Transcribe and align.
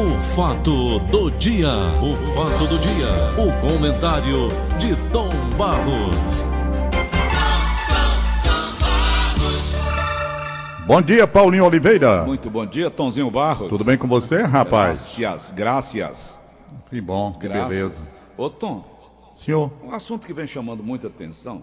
O 0.00 0.18
fato 0.18 0.98
do 1.10 1.30
dia, 1.32 1.68
o 2.02 2.16
fato 2.32 2.66
do 2.66 2.78
dia, 2.78 3.06
o 3.36 3.60
comentário 3.60 4.48
de 4.78 4.96
Tom 5.12 5.28
Barros. 5.58 6.42
Bom 10.86 11.02
dia, 11.02 11.26
Paulinho 11.26 11.66
Oliveira. 11.66 12.24
Muito 12.24 12.48
bom 12.48 12.64
dia, 12.64 12.90
Tomzinho 12.90 13.30
Barros. 13.30 13.68
Tudo 13.68 13.84
bem 13.84 13.98
com 13.98 14.08
você, 14.08 14.40
rapaz? 14.40 15.16
Graças, 15.18 15.52
graças. 15.52 16.40
Que 16.88 16.98
bom, 16.98 17.34
que 17.34 17.46
graças. 17.46 17.68
beleza. 17.68 18.10
Ô, 18.38 18.48
Tom, 18.48 18.82
Senhor, 19.34 19.70
um 19.84 19.92
assunto 19.92 20.26
que 20.26 20.32
vem 20.32 20.46
chamando 20.46 20.82
muita 20.82 21.08
atenção, 21.08 21.62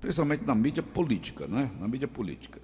principalmente 0.00 0.46
na 0.46 0.54
mídia 0.54 0.84
política, 0.84 1.48
né? 1.48 1.68
Na 1.80 1.88
mídia 1.88 2.06
política. 2.06 2.60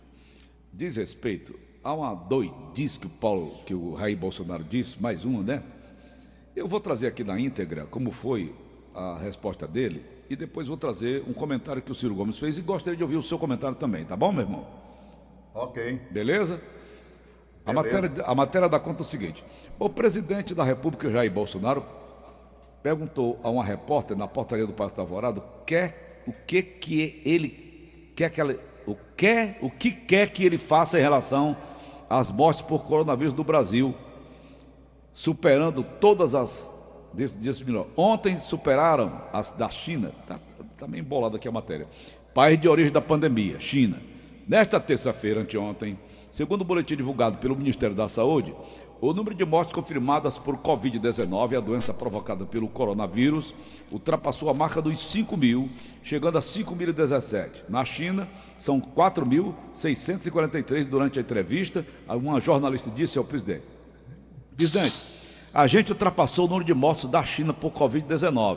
Diz 0.72 0.94
respeito 0.94 1.58
a 1.84 1.92
uma 1.92 2.14
doidice 2.14 2.98
que 2.98 3.06
o 3.06 3.10
Paulo, 3.10 3.50
que 3.66 3.74
o 3.74 3.96
Jair 3.98 4.16
Bolsonaro 4.16 4.64
disse, 4.64 5.00
mais 5.00 5.24
uma, 5.24 5.42
né? 5.42 5.62
Eu 6.56 6.66
vou 6.66 6.80
trazer 6.80 7.08
aqui 7.08 7.22
na 7.22 7.38
íntegra 7.38 7.84
como 7.84 8.10
foi 8.10 8.54
a 8.94 9.18
resposta 9.18 9.68
dele 9.68 10.02
e 10.30 10.34
depois 10.34 10.66
vou 10.66 10.78
trazer 10.78 11.22
um 11.28 11.34
comentário 11.34 11.82
que 11.82 11.92
o 11.92 11.94
Ciro 11.94 12.14
Gomes 12.14 12.38
fez 12.38 12.56
e 12.56 12.62
gostaria 12.62 12.96
de 12.96 13.02
ouvir 13.02 13.16
o 13.16 13.22
seu 13.22 13.38
comentário 13.38 13.76
também, 13.76 14.04
tá 14.04 14.16
bom, 14.16 14.32
meu 14.32 14.42
irmão? 14.42 14.66
ok. 15.54 16.00
Beleza? 16.10 16.60
A 17.66 17.72
matéria, 17.72 18.10
a 18.24 18.34
matéria 18.34 18.68
dá 18.68 18.78
conta 18.78 19.02
o 19.02 19.06
seguinte: 19.06 19.44
o 19.78 19.88
presidente 19.88 20.54
da 20.54 20.64
República, 20.64 21.10
Jair 21.10 21.30
Bolsonaro, 21.30 21.84
perguntou 22.82 23.38
a 23.42 23.50
uma 23.50 23.64
repórter 23.64 24.16
na 24.16 24.28
portaria 24.28 24.66
do 24.66 24.72
Palácio 24.72 24.96
do 24.96 25.00
Alvorado 25.00 25.42
quer, 25.66 26.22
o 26.26 26.32
que 26.32 26.62
que 26.62 27.22
ele 27.24 28.12
quer 28.14 28.30
que 28.30 28.40
ela, 28.40 28.54
o 28.86 28.94
que, 29.16 29.54
o 29.62 29.70
que 29.70 29.92
quer 29.92 30.30
que 30.30 30.44
ele 30.44 30.58
faça 30.58 30.98
em 30.98 31.02
relação 31.02 31.56
às 32.18 32.30
mortes 32.30 32.62
por 32.62 32.84
coronavírus 32.84 33.34
do 33.34 33.42
Brasil, 33.42 33.94
superando 35.12 35.82
todas 35.82 36.34
as. 36.34 36.74
Ontem 37.96 38.38
superaram 38.38 39.22
as 39.32 39.52
da 39.52 39.68
China. 39.68 40.12
Tá, 40.26 40.38
tá 40.76 40.88
meio 40.88 41.02
embolada 41.02 41.36
aqui 41.36 41.48
a 41.48 41.52
matéria. 41.52 41.86
País 42.32 42.60
de 42.60 42.68
origem 42.68 42.92
da 42.92 43.00
pandemia, 43.00 43.60
China. 43.60 44.00
Nesta 44.46 44.80
terça-feira, 44.80 45.40
anteontem, 45.40 45.98
segundo 46.30 46.62
o 46.62 46.64
boletim 46.64 46.96
divulgado 46.96 47.38
pelo 47.38 47.56
Ministério 47.56 47.94
da 47.94 48.08
Saúde, 48.08 48.54
o 49.10 49.12
número 49.12 49.34
de 49.34 49.44
mortes 49.44 49.74
confirmadas 49.74 50.38
por 50.38 50.56
Covid-19, 50.56 51.58
a 51.58 51.60
doença 51.60 51.92
provocada 51.92 52.46
pelo 52.46 52.68
coronavírus, 52.68 53.52
ultrapassou 53.92 54.48
a 54.48 54.54
marca 54.54 54.80
dos 54.80 54.98
5 54.98 55.36
mil, 55.36 55.68
chegando 56.02 56.38
a 56.38 56.40
5.017. 56.40 57.64
Na 57.68 57.84
China, 57.84 58.26
são 58.56 58.80
4.643 58.80 60.86
durante 60.86 61.18
a 61.18 61.22
entrevista. 61.22 61.86
Uma 62.08 62.40
jornalista 62.40 62.90
disse 62.90 63.18
ao 63.18 63.24
presidente: 63.24 63.66
Presidente, 64.56 64.96
a 65.52 65.66
gente 65.66 65.92
ultrapassou 65.92 66.46
o 66.46 66.48
número 66.48 66.64
de 66.64 66.72
mortes 66.72 67.06
da 67.06 67.22
China 67.22 67.52
por 67.52 67.72
Covid-19. 67.72 68.56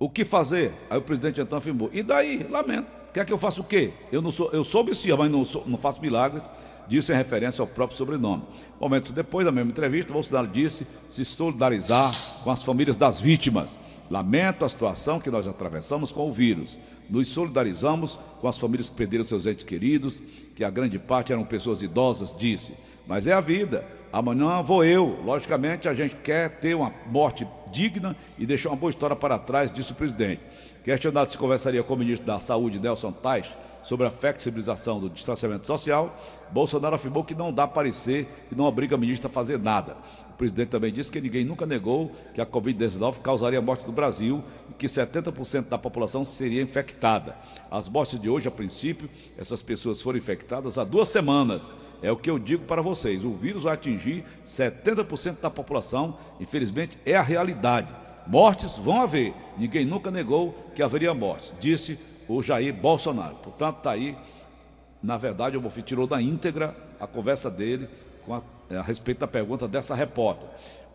O 0.00 0.10
que 0.10 0.24
fazer? 0.24 0.72
Aí 0.90 0.98
o 0.98 1.02
presidente 1.02 1.40
então 1.40 1.58
afirmou: 1.58 1.90
E 1.92 2.02
daí? 2.02 2.44
Lamento. 2.50 2.96
Quer 3.14 3.24
que 3.24 3.32
eu 3.32 3.38
faça 3.38 3.60
o 3.60 3.64
quê? 3.64 3.92
Eu 4.12 4.20
não 4.20 4.30
sou, 4.30 4.50
eu 4.52 4.62
sou 4.62 4.84
Messias, 4.84 5.16
mas 5.16 5.30
não, 5.30 5.42
sou, 5.44 5.64
não 5.66 5.78
faço 5.78 6.02
milagres. 6.02 6.44
Disse 6.88 7.12
em 7.12 7.16
referência 7.16 7.62
ao 7.62 7.66
próprio 7.66 7.98
sobrenome. 7.98 8.42
Momentos 8.80 9.10
depois 9.10 9.44
da 9.44 9.52
mesma 9.52 9.70
entrevista, 9.70 10.12
Bolsonaro 10.12 10.46
disse 10.46 10.86
se 11.08 11.24
solidarizar 11.24 12.14
com 12.42 12.50
as 12.50 12.62
famílias 12.62 12.96
das 12.96 13.20
vítimas. 13.20 13.78
Lamento 14.10 14.64
a 14.64 14.68
situação 14.68 15.18
que 15.18 15.30
nós 15.30 15.48
atravessamos 15.48 16.12
com 16.12 16.28
o 16.28 16.32
vírus. 16.32 16.78
Nos 17.10 17.28
solidarizamos 17.28 18.18
com 18.40 18.48
as 18.48 18.58
famílias 18.58 18.88
que 18.88 18.96
perderam 18.96 19.24
seus 19.24 19.46
entes 19.46 19.64
queridos, 19.64 20.20
que 20.54 20.64
a 20.64 20.70
grande 20.70 20.98
parte 20.98 21.32
eram 21.32 21.44
pessoas 21.44 21.82
idosas, 21.82 22.34
disse. 22.36 22.74
Mas 23.06 23.26
é 23.26 23.32
a 23.32 23.40
vida. 23.40 23.86
Amanhã 24.12 24.62
vou 24.62 24.84
eu. 24.84 25.18
Logicamente, 25.24 25.88
a 25.88 25.94
gente 25.94 26.16
quer 26.16 26.60
ter 26.60 26.74
uma 26.74 26.92
morte 27.06 27.46
digna 27.76 28.16
e 28.38 28.46
deixar 28.46 28.70
uma 28.70 28.76
boa 28.76 28.88
história 28.88 29.14
para 29.14 29.38
trás, 29.38 29.70
disse 29.70 29.92
o 29.92 29.94
presidente. 29.94 30.40
Questionado 30.82 31.30
se 31.30 31.36
conversaria 31.36 31.82
com 31.82 31.92
o 31.92 31.96
ministro 31.96 32.26
da 32.26 32.40
Saúde, 32.40 32.78
Nelson 32.78 33.12
Tais, 33.12 33.54
sobre 33.82 34.06
a 34.06 34.10
flexibilização 34.10 34.98
do 34.98 35.08
distanciamento 35.08 35.66
social, 35.66 36.18
Bolsonaro 36.50 36.96
afirmou 36.96 37.22
que 37.22 37.34
não 37.34 37.52
dá 37.52 37.68
parecer 37.68 38.26
e 38.50 38.54
não 38.54 38.64
obriga 38.64 38.96
a 38.96 38.98
ministra 38.98 39.28
a 39.28 39.32
fazer 39.32 39.58
nada. 39.58 39.96
O 40.30 40.36
presidente 40.36 40.70
também 40.70 40.92
disse 40.92 41.10
que 41.10 41.20
ninguém 41.20 41.44
nunca 41.44 41.64
negou 41.64 42.10
que 42.34 42.40
a 42.40 42.46
Covid-19 42.46 43.20
causaria 43.20 43.58
a 43.58 43.62
morte 43.62 43.86
do 43.86 43.92
Brasil 43.92 44.42
e 44.70 44.74
que 44.74 44.86
70% 44.86 45.68
da 45.68 45.78
população 45.78 46.24
seria 46.24 46.60
infectada. 46.60 47.36
As 47.70 47.88
mortes 47.88 48.20
de 48.20 48.28
hoje, 48.28 48.48
a 48.48 48.50
princípio, 48.50 49.08
essas 49.38 49.62
pessoas 49.62 50.02
foram 50.02 50.18
infectadas 50.18 50.78
há 50.78 50.84
duas 50.84 51.08
semanas. 51.08 51.70
É 52.02 52.10
o 52.10 52.16
que 52.16 52.30
eu 52.30 52.38
digo 52.38 52.64
para 52.64 52.82
vocês: 52.82 53.24
o 53.24 53.32
vírus 53.32 53.64
vai 53.64 53.74
atingir 53.74 54.24
70% 54.46 55.40
da 55.40 55.50
população, 55.50 56.16
infelizmente, 56.40 56.98
é 57.04 57.16
a 57.16 57.22
realidade. 57.22 57.92
Mortes 58.26 58.76
vão 58.76 59.00
haver. 59.00 59.34
Ninguém 59.56 59.84
nunca 59.84 60.10
negou 60.10 60.54
que 60.74 60.82
haveria 60.82 61.14
mortes, 61.14 61.54
disse 61.60 61.98
o 62.28 62.42
Jair 62.42 62.74
Bolsonaro. 62.74 63.36
Portanto, 63.36 63.78
está 63.78 63.92
aí, 63.92 64.16
na 65.02 65.16
verdade, 65.16 65.56
o 65.56 65.60
Bofi 65.60 65.82
tirou 65.82 66.06
da 66.06 66.20
íntegra 66.20 66.74
a 66.98 67.06
conversa 67.06 67.50
dele 67.50 67.88
a, 68.28 68.42
a, 68.78 68.82
respeito 68.82 69.18
da 69.18 69.28
pergunta 69.28 69.68
dessa 69.68 69.94
repórter. 69.94 70.48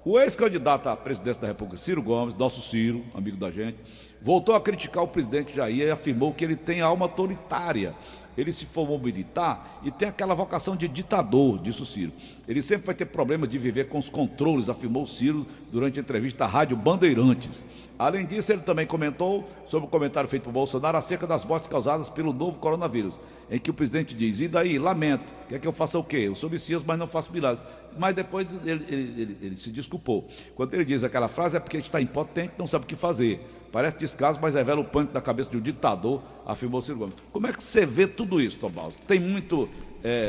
O 0.04 0.20
ex-candidato 0.20 0.90
à 0.90 0.98
presidência 0.98 1.42
da 1.42 1.48
República, 1.48 1.78
Ciro 1.78 2.02
Gomes, 2.02 2.34
nosso 2.34 2.60
Ciro, 2.60 3.06
amigo 3.14 3.38
da 3.38 3.52
gente, 3.52 3.78
voltou 4.20 4.56
a 4.56 4.62
criticar 4.62 5.04
o 5.04 5.08
presidente 5.08 5.56
Jair 5.56 5.88
e 5.88 5.92
afirmou 5.92 6.34
que 6.34 6.44
ele 6.44 6.56
tem 6.56 6.82
alma 6.82 7.06
autoritária. 7.06 7.96
Ele 8.38 8.52
se 8.52 8.66
formou 8.66 9.00
militar 9.00 9.80
e 9.84 9.92
tem 9.92 10.08
aquela 10.08 10.34
vocação 10.34 10.76
de 10.76 10.88
ditador, 10.88 11.60
disse 11.60 11.82
o 11.82 11.86
Ciro. 11.86 12.12
Ele 12.48 12.62
sempre 12.62 12.86
vai 12.86 12.96
ter 12.96 13.06
problemas 13.06 13.50
de 13.50 13.58
viver 13.58 13.88
com 13.88 13.98
os 13.98 14.10
controles, 14.10 14.70
afirmou 14.70 15.04
o 15.04 15.08
Ciro 15.08 15.46
durante 15.72 16.00
a 16.00 16.02
entrevista 16.02 16.46
à 16.46 16.48
Rádio 16.48 16.76
Bandeirantes. 16.78 17.66
Além 18.02 18.26
disso, 18.26 18.52
ele 18.52 18.62
também 18.62 18.88
comentou 18.88 19.48
sobre 19.68 19.88
o 19.88 19.90
comentário 19.90 20.28
feito 20.28 20.44
por 20.44 20.52
Bolsonaro 20.52 20.98
acerca 20.98 21.28
das 21.28 21.46
mortes 21.46 21.70
causadas 21.70 22.10
pelo 22.10 22.34
novo 22.34 22.58
coronavírus, 22.58 23.22
em 23.50 23.60
que 23.60 23.70
o 23.70 23.74
presidente 23.76 24.16
diz: 24.16 24.40
e 24.40 24.48
daí, 24.48 24.80
lamento, 24.80 25.34
quer 25.48 25.60
que 25.60 25.68
eu 25.68 25.72
faça 25.72 26.00
o 26.00 26.04
quê? 26.04 26.18
Eu 26.18 26.34
sou 26.34 26.50
Messias, 26.50 26.84
mas 26.84 26.98
não 26.98 27.06
faço 27.06 27.32
milagres. 27.32 27.64
Mas 27.98 28.16
depois 28.16 28.48
ele, 28.66 28.86
ele, 28.88 29.22
ele, 29.22 29.38
ele 29.42 29.58
se 29.58 29.70
desculpou. 29.70 30.28
Quando 30.56 30.74
ele 30.74 30.84
diz 30.84 31.04
aquela 31.04 31.28
frase, 31.28 31.58
é 31.58 31.60
porque 31.60 31.78
está 31.78 32.02
impotente, 32.02 32.54
não 32.58 32.66
sabe 32.66 32.86
o 32.86 32.88
que 32.88 32.96
fazer. 32.96 33.40
Parece 33.72 33.98
descaso, 33.98 34.40
mas 34.42 34.56
revela 34.56 34.82
o 34.82 34.86
pânico 34.86 35.14
da 35.14 35.22
cabeça 35.22 35.50
de 35.50 35.58
um 35.58 35.62
ditador, 35.62 36.22
afirmou 36.46 36.82
Ciro 36.82 36.98
Gomes. 37.00 37.16
Como 37.32 37.48
é 37.48 37.52
que 37.52 37.62
você 37.62 37.86
vê 37.86 38.08
tudo 38.08 38.21
isso, 38.42 38.58
Tom 38.58 38.70
Balls? 38.70 38.96
Tem 39.00 39.20
muito. 39.20 39.70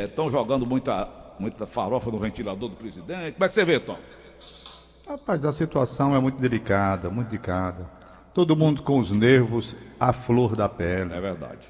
Estão 0.05 0.27
é, 0.27 0.31
jogando 0.31 0.69
muita, 0.69 1.09
muita 1.39 1.67
farofa 1.67 2.11
no 2.11 2.19
ventilador 2.19 2.69
do 2.69 2.77
presidente. 2.77 3.33
Como 3.33 3.45
é 3.45 3.49
que 3.49 3.55
você 3.55 3.65
vê, 3.65 3.81
Tom? 3.81 3.99
Rapaz, 5.07 5.45
a 5.45 5.53
situação 5.53 6.15
é 6.15 6.21
muito 6.21 6.41
delicada, 6.41 7.11
muito 7.11 7.29
delicada. 7.29 7.89
Todo 8.33 8.57
mundo 8.57 8.83
com 8.83 8.99
os 8.99 9.11
nervos 9.11 9.77
à 9.99 10.13
flor 10.13 10.57
da 10.57 10.69
pele. 10.69 11.13
É 11.13 11.21
verdade. 11.21 11.69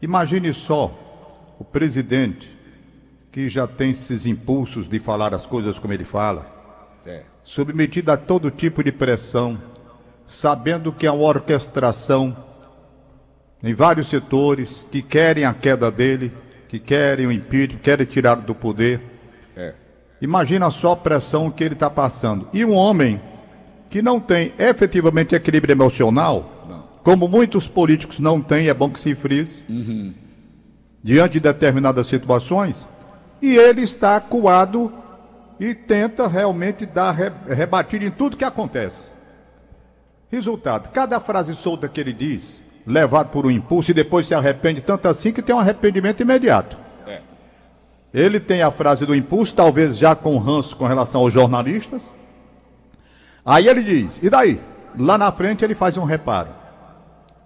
Imagine 0.00 0.52
só 0.54 1.56
o 1.58 1.64
presidente 1.64 2.56
que 3.32 3.48
já 3.48 3.66
tem 3.66 3.90
esses 3.90 4.26
impulsos 4.26 4.88
de 4.88 4.98
falar 4.98 5.34
as 5.34 5.44
coisas 5.44 5.78
como 5.78 5.92
ele 5.92 6.04
fala, 6.04 6.46
é. 7.06 7.24
submetido 7.44 8.10
a 8.12 8.16
todo 8.16 8.50
tipo 8.50 8.82
de 8.82 8.92
pressão, 8.92 9.60
sabendo 10.26 10.92
que 10.92 11.06
há 11.06 11.12
uma 11.12 11.24
orquestração 11.24 12.36
em 13.62 13.74
vários 13.74 14.08
setores 14.08 14.84
que 14.90 15.02
querem 15.02 15.44
a 15.44 15.52
queda 15.52 15.90
dele, 15.90 16.32
que 16.68 16.78
querem 16.78 17.26
o 17.26 17.32
impeachment, 17.32 17.80
querem 17.80 18.06
tirar 18.06 18.36
do 18.36 18.54
poder. 18.54 19.00
É. 19.56 19.74
Imagina 20.20 20.70
só 20.70 20.92
a 20.92 20.96
pressão 20.96 21.50
que 21.50 21.64
ele 21.64 21.74
está 21.74 21.90
passando. 21.90 22.48
E 22.52 22.64
um 22.64 22.74
homem 22.74 23.20
que 23.90 24.02
não 24.02 24.20
tem 24.20 24.52
efetivamente 24.58 25.34
equilíbrio 25.34 25.72
emocional, 25.72 26.66
não. 26.68 26.84
como 27.02 27.26
muitos 27.26 27.66
políticos 27.66 28.18
não 28.18 28.40
têm, 28.40 28.68
é 28.68 28.74
bom 28.74 28.90
que 28.90 29.00
se 29.00 29.14
frise, 29.14 29.64
uhum. 29.68 30.12
diante 31.02 31.34
de 31.34 31.40
determinadas 31.40 32.06
situações, 32.06 32.86
e 33.40 33.56
ele 33.56 33.82
está 33.82 34.16
acuado 34.16 34.92
e 35.58 35.74
tenta 35.74 36.26
realmente 36.28 36.84
dar 36.86 37.12
rebatir 37.48 38.02
em 38.02 38.10
tudo 38.10 38.36
que 38.36 38.44
acontece. 38.44 39.12
Resultado: 40.30 40.90
cada 40.90 41.18
frase 41.18 41.54
solta 41.54 41.88
que 41.88 42.00
ele 42.00 42.12
diz, 42.12 42.62
levado 42.88 43.28
por 43.28 43.44
um 43.44 43.50
impulso 43.50 43.90
e 43.90 43.94
depois 43.94 44.26
se 44.26 44.34
arrepende, 44.34 44.80
tanto 44.80 45.06
assim 45.08 45.30
que 45.30 45.42
tem 45.42 45.54
um 45.54 45.58
arrependimento 45.58 46.22
imediato. 46.22 46.78
É. 47.06 47.20
Ele 48.14 48.40
tem 48.40 48.62
a 48.62 48.70
frase 48.70 49.04
do 49.04 49.14
impulso, 49.14 49.54
talvez 49.54 49.98
já 49.98 50.16
com 50.16 50.38
ranço 50.38 50.74
com 50.74 50.86
relação 50.86 51.20
aos 51.20 51.32
jornalistas. 51.32 52.12
Aí 53.44 53.68
ele 53.68 53.82
diz: 53.82 54.18
e 54.22 54.30
daí? 54.30 54.58
Lá 54.98 55.18
na 55.18 55.30
frente 55.30 55.62
ele 55.62 55.74
faz 55.74 55.98
um 55.98 56.04
reparo. 56.04 56.48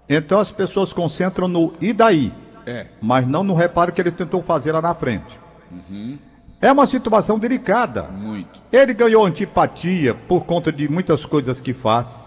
Então 0.08 0.38
as 0.38 0.52
pessoas 0.52 0.92
concentram 0.92 1.48
no 1.48 1.72
e 1.80 1.92
daí, 1.92 2.32
é. 2.64 2.86
mas 3.00 3.26
não 3.26 3.42
no 3.42 3.54
reparo 3.54 3.92
que 3.92 4.00
ele 4.00 4.12
tentou 4.12 4.40
fazer 4.40 4.70
lá 4.70 4.80
na 4.80 4.94
frente. 4.94 5.38
Uhum. 5.70 6.18
É 6.60 6.70
uma 6.70 6.86
situação 6.86 7.36
delicada. 7.36 8.04
Muito. 8.04 8.62
Ele 8.70 8.94
ganhou 8.94 9.26
antipatia 9.26 10.14
por 10.14 10.44
conta 10.44 10.70
de 10.70 10.88
muitas 10.88 11.26
coisas 11.26 11.60
que 11.60 11.74
faz. 11.74 12.24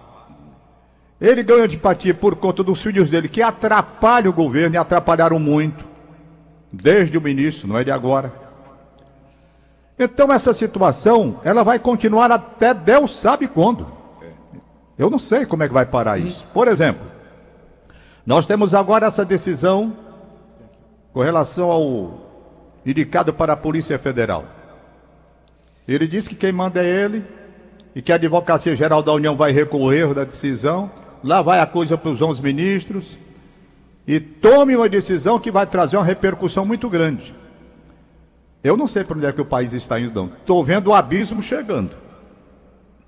Ele 1.19 1.43
ganhou 1.43 1.63
antipatia 1.63 2.13
por 2.13 2.35
conta 2.35 2.63
dos 2.63 2.81
filhos 2.81 3.09
dele 3.09 3.29
que 3.29 3.41
atrapalham 3.41 4.31
o 4.31 4.33
governo 4.33 4.75
e 4.75 4.77
atrapalharam 4.77 5.39
muito. 5.39 5.85
Desde 6.71 7.17
o 7.17 7.27
início, 7.27 7.67
não 7.67 7.77
é 7.77 7.83
de 7.83 7.91
agora. 7.91 8.33
Então 9.97 10.31
essa 10.31 10.53
situação, 10.53 11.39
ela 11.43 11.63
vai 11.63 11.79
continuar 11.79 12.31
até 12.31 12.73
Deus 12.73 13.15
sabe 13.15 13.47
quando. 13.47 13.87
Eu 14.97 15.09
não 15.09 15.19
sei 15.19 15.45
como 15.45 15.63
é 15.63 15.67
que 15.67 15.73
vai 15.73 15.85
parar 15.85 16.17
isso. 16.17 16.45
Por 16.53 16.67
exemplo, 16.67 17.05
nós 18.25 18.45
temos 18.45 18.73
agora 18.73 19.05
essa 19.05 19.23
decisão 19.23 19.93
com 21.13 21.21
relação 21.21 21.71
ao 21.71 22.25
indicado 22.85 23.33
para 23.33 23.53
a 23.53 23.57
Polícia 23.57 23.97
Federal. 23.97 24.45
Ele 25.87 26.07
diz 26.07 26.27
que 26.27 26.35
quem 26.35 26.51
manda 26.51 26.83
é 26.83 26.87
ele 26.87 27.23
e 27.95 28.01
que 28.01 28.11
a 28.11 28.15
Advocacia 28.15 28.75
Geral 28.75 29.01
da 29.01 29.13
União 29.13 29.35
vai 29.35 29.51
recorrer 29.51 30.13
da 30.13 30.23
decisão. 30.23 30.91
Lá 31.25 31.41
vai 31.41 31.59
a 31.59 31.65
coisa 31.65 31.97
para 31.97 32.11
os 32.11 32.21
11 32.21 32.39
ministros 32.39 33.17
e 34.05 34.19
tome 34.19 34.75
uma 34.75 34.87
decisão 34.87 35.39
que 35.39 35.49
vai 35.49 35.65
trazer 35.65 35.97
uma 35.97 36.05
repercussão 36.05 36.63
muito 36.63 36.87
grande. 36.87 37.33
Eu 38.63 38.77
não 38.77 38.85
sei 38.85 39.03
para 39.03 39.17
onde 39.17 39.25
é 39.25 39.31
que 39.31 39.41
o 39.41 39.45
país 39.45 39.73
está 39.73 39.99
indo, 39.99 40.13
não. 40.13 40.27
Estou 40.37 40.63
vendo 40.63 40.89
o 40.89 40.93
abismo 40.93 41.41
chegando. 41.41 41.95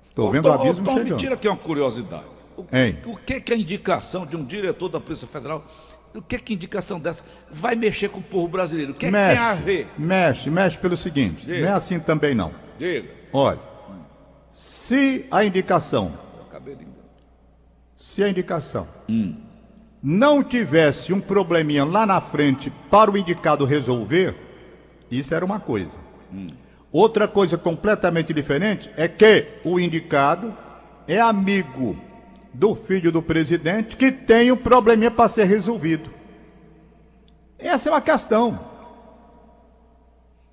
Estou 0.08 0.32
vendo 0.32 0.46
o 0.48 0.52
abismo 0.52 0.84
Tom, 0.84 0.94
chegando. 0.94 1.12
Me 1.12 1.16
tira 1.16 1.34
aqui 1.34 1.46
uma 1.46 1.56
curiosidade. 1.56 2.24
O, 2.56 2.64
Hein? 2.72 2.98
o 3.06 3.16
que, 3.16 3.40
que 3.40 3.52
é 3.52 3.54
a 3.54 3.58
indicação 3.58 4.26
de 4.26 4.36
um 4.36 4.44
diretor 4.44 4.88
da 4.88 4.98
Polícia 4.98 5.28
Federal? 5.28 5.64
O 6.12 6.20
que, 6.20 6.40
que 6.40 6.52
a 6.54 6.56
indicação 6.56 6.98
dessa 6.98 7.24
vai 7.52 7.76
mexer 7.76 8.08
com 8.08 8.18
o 8.18 8.22
povo 8.22 8.48
brasileiro? 8.48 8.90
O 8.90 8.94
que, 8.96 9.06
que 9.06 9.12
mexe, 9.12 9.36
tem 9.36 9.44
a 9.44 9.54
ver? 9.54 9.86
mexe, 9.96 10.50
mexe 10.50 10.76
pelo 10.76 10.96
seguinte. 10.96 11.46
Diga. 11.46 11.60
Não 11.60 11.68
é 11.68 11.72
assim 11.72 12.00
também 12.00 12.34
não. 12.34 12.50
Diga. 12.76 13.08
Olha, 13.32 13.60
se 14.52 15.24
a 15.30 15.44
indicação. 15.44 16.26
Se 17.98 18.22
a 18.22 18.28
indicação 18.28 18.86
não 20.00 20.44
tivesse 20.44 21.12
um 21.12 21.20
probleminha 21.20 21.84
lá 21.84 22.06
na 22.06 22.20
frente 22.20 22.72
para 22.88 23.10
o 23.10 23.18
indicado 23.18 23.64
resolver, 23.64 24.36
isso 25.10 25.34
era 25.34 25.44
uma 25.44 25.58
coisa. 25.58 25.98
Outra 26.92 27.26
coisa 27.26 27.58
completamente 27.58 28.32
diferente 28.32 28.88
é 28.96 29.08
que 29.08 29.46
o 29.64 29.80
indicado 29.80 30.56
é 31.08 31.18
amigo 31.20 31.96
do 32.54 32.76
filho 32.76 33.10
do 33.10 33.20
presidente 33.20 33.96
que 33.96 34.12
tem 34.12 34.52
um 34.52 34.56
probleminha 34.56 35.10
para 35.10 35.28
ser 35.28 35.44
resolvido. 35.44 36.08
Essa 37.58 37.88
é 37.88 37.92
uma 37.92 38.00
questão. 38.00 38.60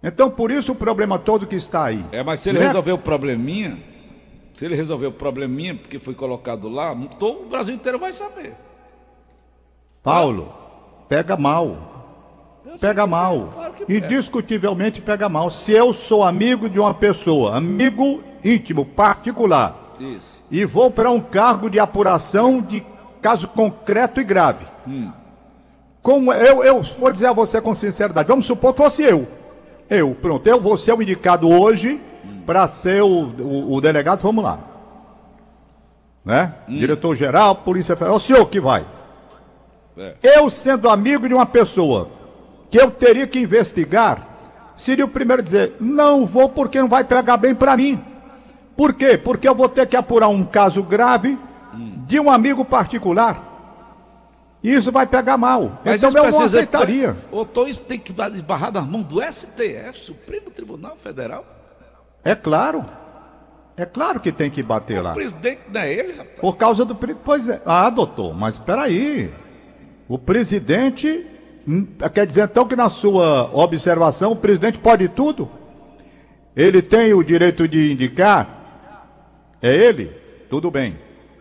Então, 0.02 0.32
por 0.32 0.50
isso 0.50 0.72
o 0.72 0.76
problema 0.76 1.20
todo 1.20 1.46
que 1.48 1.56
está 1.56 1.86
aí. 1.86 2.04
É, 2.12 2.24
mas 2.24 2.40
se 2.40 2.50
ele 2.50 2.58
Não 2.58 2.64
é- 2.64 2.68
resolver 2.68 2.92
o 2.92 2.98
probleminha, 2.98 3.78
se 4.56 4.64
ele 4.64 4.74
resolver 4.74 5.08
o 5.08 5.12
probleminha, 5.12 5.76
porque 5.76 6.00
foi 6.00 6.14
colocado 6.14 6.70
lá, 6.70 6.96
todo 7.20 7.42
o 7.42 7.46
Brasil 7.50 7.76
inteiro 7.76 8.00
vai 8.00 8.14
saber. 8.14 8.54
Paulo, 10.02 10.54
pega 11.10 11.36
mal. 11.36 12.62
Pega 12.80 13.06
mal. 13.06 13.50
claro 13.52 13.74
pega. 13.74 13.94
Indiscutivelmente 13.94 15.02
pega 15.02 15.28
mal. 15.28 15.52
Se 15.52 15.74
eu 15.74 15.92
sou 15.92 16.24
amigo 16.24 16.70
de 16.70 16.80
uma 16.80 16.94
pessoa, 16.94 17.58
amigo 17.58 18.24
íntimo, 18.42 18.86
particular, 18.86 19.94
Isso. 20.00 20.42
e 20.50 20.64
vou 20.64 20.90
para 20.90 21.12
um 21.12 21.20
cargo 21.20 21.70
de 21.70 21.78
apuração 21.78 22.62
de 22.62 22.82
caso 23.22 23.50
concreto 23.50 24.22
e 24.22 24.24
grave. 24.24 24.66
Como 26.02 26.32
eu, 26.32 26.64
eu 26.64 26.82
vou 26.82 27.12
dizer 27.12 27.28
a 27.28 27.34
você 27.34 27.60
com 27.60 27.76
sinceridade, 27.76 28.30
vamos 28.30 28.46
supor 28.46 28.72
que 28.72 28.82
fosse 28.82 29.04
eu. 29.04 29.28
Eu, 29.90 30.16
pronto, 30.16 30.48
eu 30.48 30.62
vou 30.62 30.78
ser 30.78 30.94
o 30.94 31.02
indicado 31.02 31.50
hoje 31.50 32.00
para 32.46 32.68
ser 32.68 33.02
o, 33.02 33.30
o, 33.40 33.74
o 33.76 33.82
delegado, 33.82 34.22
vamos 34.22 34.44
lá. 34.44 34.60
Né? 36.24 36.54
Diretor-geral, 36.68 37.56
Polícia 37.56 37.96
Federal, 37.96 38.18
o 38.18 38.20
senhor 38.20 38.46
que 38.48 38.60
vai. 38.60 38.86
É. 39.98 40.16
Eu 40.22 40.50
sendo 40.50 40.90
amigo 40.90 41.28
de 41.28 41.34
uma 41.34 41.46
pessoa 41.46 42.10
que 42.70 42.78
eu 42.78 42.92
teria 42.92 43.28
que 43.28 43.40
investigar, 43.40 44.28
seria 44.76 45.06
o 45.06 45.10
primeiro 45.10 45.42
a 45.42 45.46
dizer: 45.46 45.76
não 45.80 46.26
vou 46.26 46.50
porque 46.50 46.80
não 46.80 46.90
vai 46.90 47.04
pegar 47.04 47.38
bem 47.38 47.56
para 47.56 47.78
mim. 47.78 48.04
Por 48.76 48.94
quê? 48.94 49.18
Porque 49.18 49.48
eu 49.48 49.56
vou 49.56 49.70
ter 49.70 49.88
que 49.88 49.96
apurar 49.96 50.28
um 50.28 50.44
caso 50.44 50.84
grave 50.84 51.38
de 52.06 52.20
um 52.20 52.30
amigo 52.30 52.66
particular. 52.66 53.54
E 54.62 54.74
isso 54.74 54.92
vai 54.92 55.06
pegar 55.06 55.38
mal. 55.38 55.80
então 55.82 55.94
isso 55.94 56.18
eu 56.18 56.32
não 56.32 56.42
aceitaria. 56.44 57.16
Tom, 57.54 57.68
isso 57.68 57.82
tem 57.82 58.00
que 58.00 58.12
esbarrar 58.34 58.72
nas 58.72 58.86
mãos 58.86 59.04
do 59.04 59.22
STF, 59.22 59.94
Supremo 59.94 60.50
Tribunal 60.50 60.98
Federal. 60.98 61.46
É 62.26 62.34
claro. 62.36 62.84
É 63.78 63.86
claro 63.86 64.20
que 64.20 64.32
tem 64.32 64.50
que 64.50 64.64
bater 64.64 65.02
lá. 65.02 65.12
O 65.12 65.16
presidente 65.16 65.62
não 65.72 65.82
é 65.82 65.94
ele, 65.94 66.12
rapaz. 66.14 66.40
Por 66.42 66.58
causa 66.58 66.84
do. 66.84 66.96
Pois 66.96 67.48
é. 67.50 67.62
Ah, 67.66 67.90
doutor, 67.90 68.34
mas 68.34 68.56
espera 68.56 68.82
aí. 68.84 69.32
O 70.08 70.18
presidente. 70.18 71.26
hum, 71.68 71.86
Quer 72.14 72.26
dizer 72.26 72.44
então 72.46 72.66
que 72.68 72.76
na 72.76 72.90
sua 72.90 73.50
observação 73.54 74.32
o 74.32 74.36
presidente 74.36 74.80
pode 74.80 75.08
tudo? 75.10 75.50
Ele 76.56 76.82
tem 76.82 77.14
o 77.14 77.22
direito 77.24 77.68
de 77.68 77.92
indicar? 77.92 78.48
É 79.62 79.74
ele? 79.76 80.06
Tudo 80.50 80.72
bem. 80.72 80.98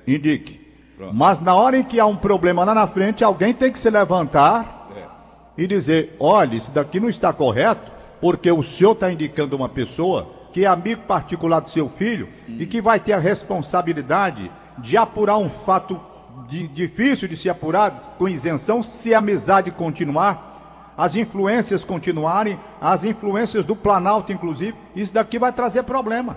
Indique. 0.07 0.61
Pronto. 0.97 1.15
Mas 1.15 1.41
na 1.41 1.55
hora 1.55 1.79
em 1.79 1.83
que 1.85 2.01
há 2.01 2.07
um 2.07 2.17
problema 2.17 2.65
lá 2.65 2.75
na 2.75 2.87
frente, 2.87 3.23
alguém 3.25 3.53
tem 3.55 3.71
que 3.71 3.79
se 3.79 3.89
levantar 3.91 4.89
É. 4.97 5.63
e 5.63 5.67
dizer: 5.69 6.17
olha, 6.19 6.57
isso 6.57 6.73
daqui 6.73 6.99
não 6.99 7.09
está 7.09 7.33
correto, 7.33 7.93
porque 8.21 8.51
o 8.51 8.63
senhor 8.63 8.93
está 8.93 9.13
indicando 9.13 9.55
uma 9.55 9.69
pessoa 9.69 10.34
que 10.55 10.65
é 10.65 10.69
amigo 10.69 11.03
particular 11.03 11.59
do 11.59 11.69
seu 11.69 11.89
filho 11.89 12.29
e 12.47 12.65
que 12.65 12.81
vai 12.81 13.01
ter 13.01 13.13
a 13.13 13.19
responsabilidade 13.19 14.49
de 14.79 14.97
apurar 14.97 15.37
um 15.37 15.51
fato 15.51 16.01
di- 16.49 16.69
difícil 16.69 17.27
de 17.27 17.37
ser 17.37 17.49
apurado 17.49 18.01
com 18.17 18.29
isenção 18.29 18.81
se 18.81 19.13
a 19.13 19.19
amizade 19.19 19.73
continuar, 19.73 20.93
as 20.97 21.17
influências 21.17 21.85
continuarem, 21.85 22.57
as 22.81 23.03
influências 23.03 23.65
do 23.65 23.75
Planalto, 23.75 24.33
inclusive, 24.33 24.77
isso 24.95 25.13
daqui 25.13 25.41
vai 25.41 25.53
trazer 25.53 25.83
problema. 25.83 26.37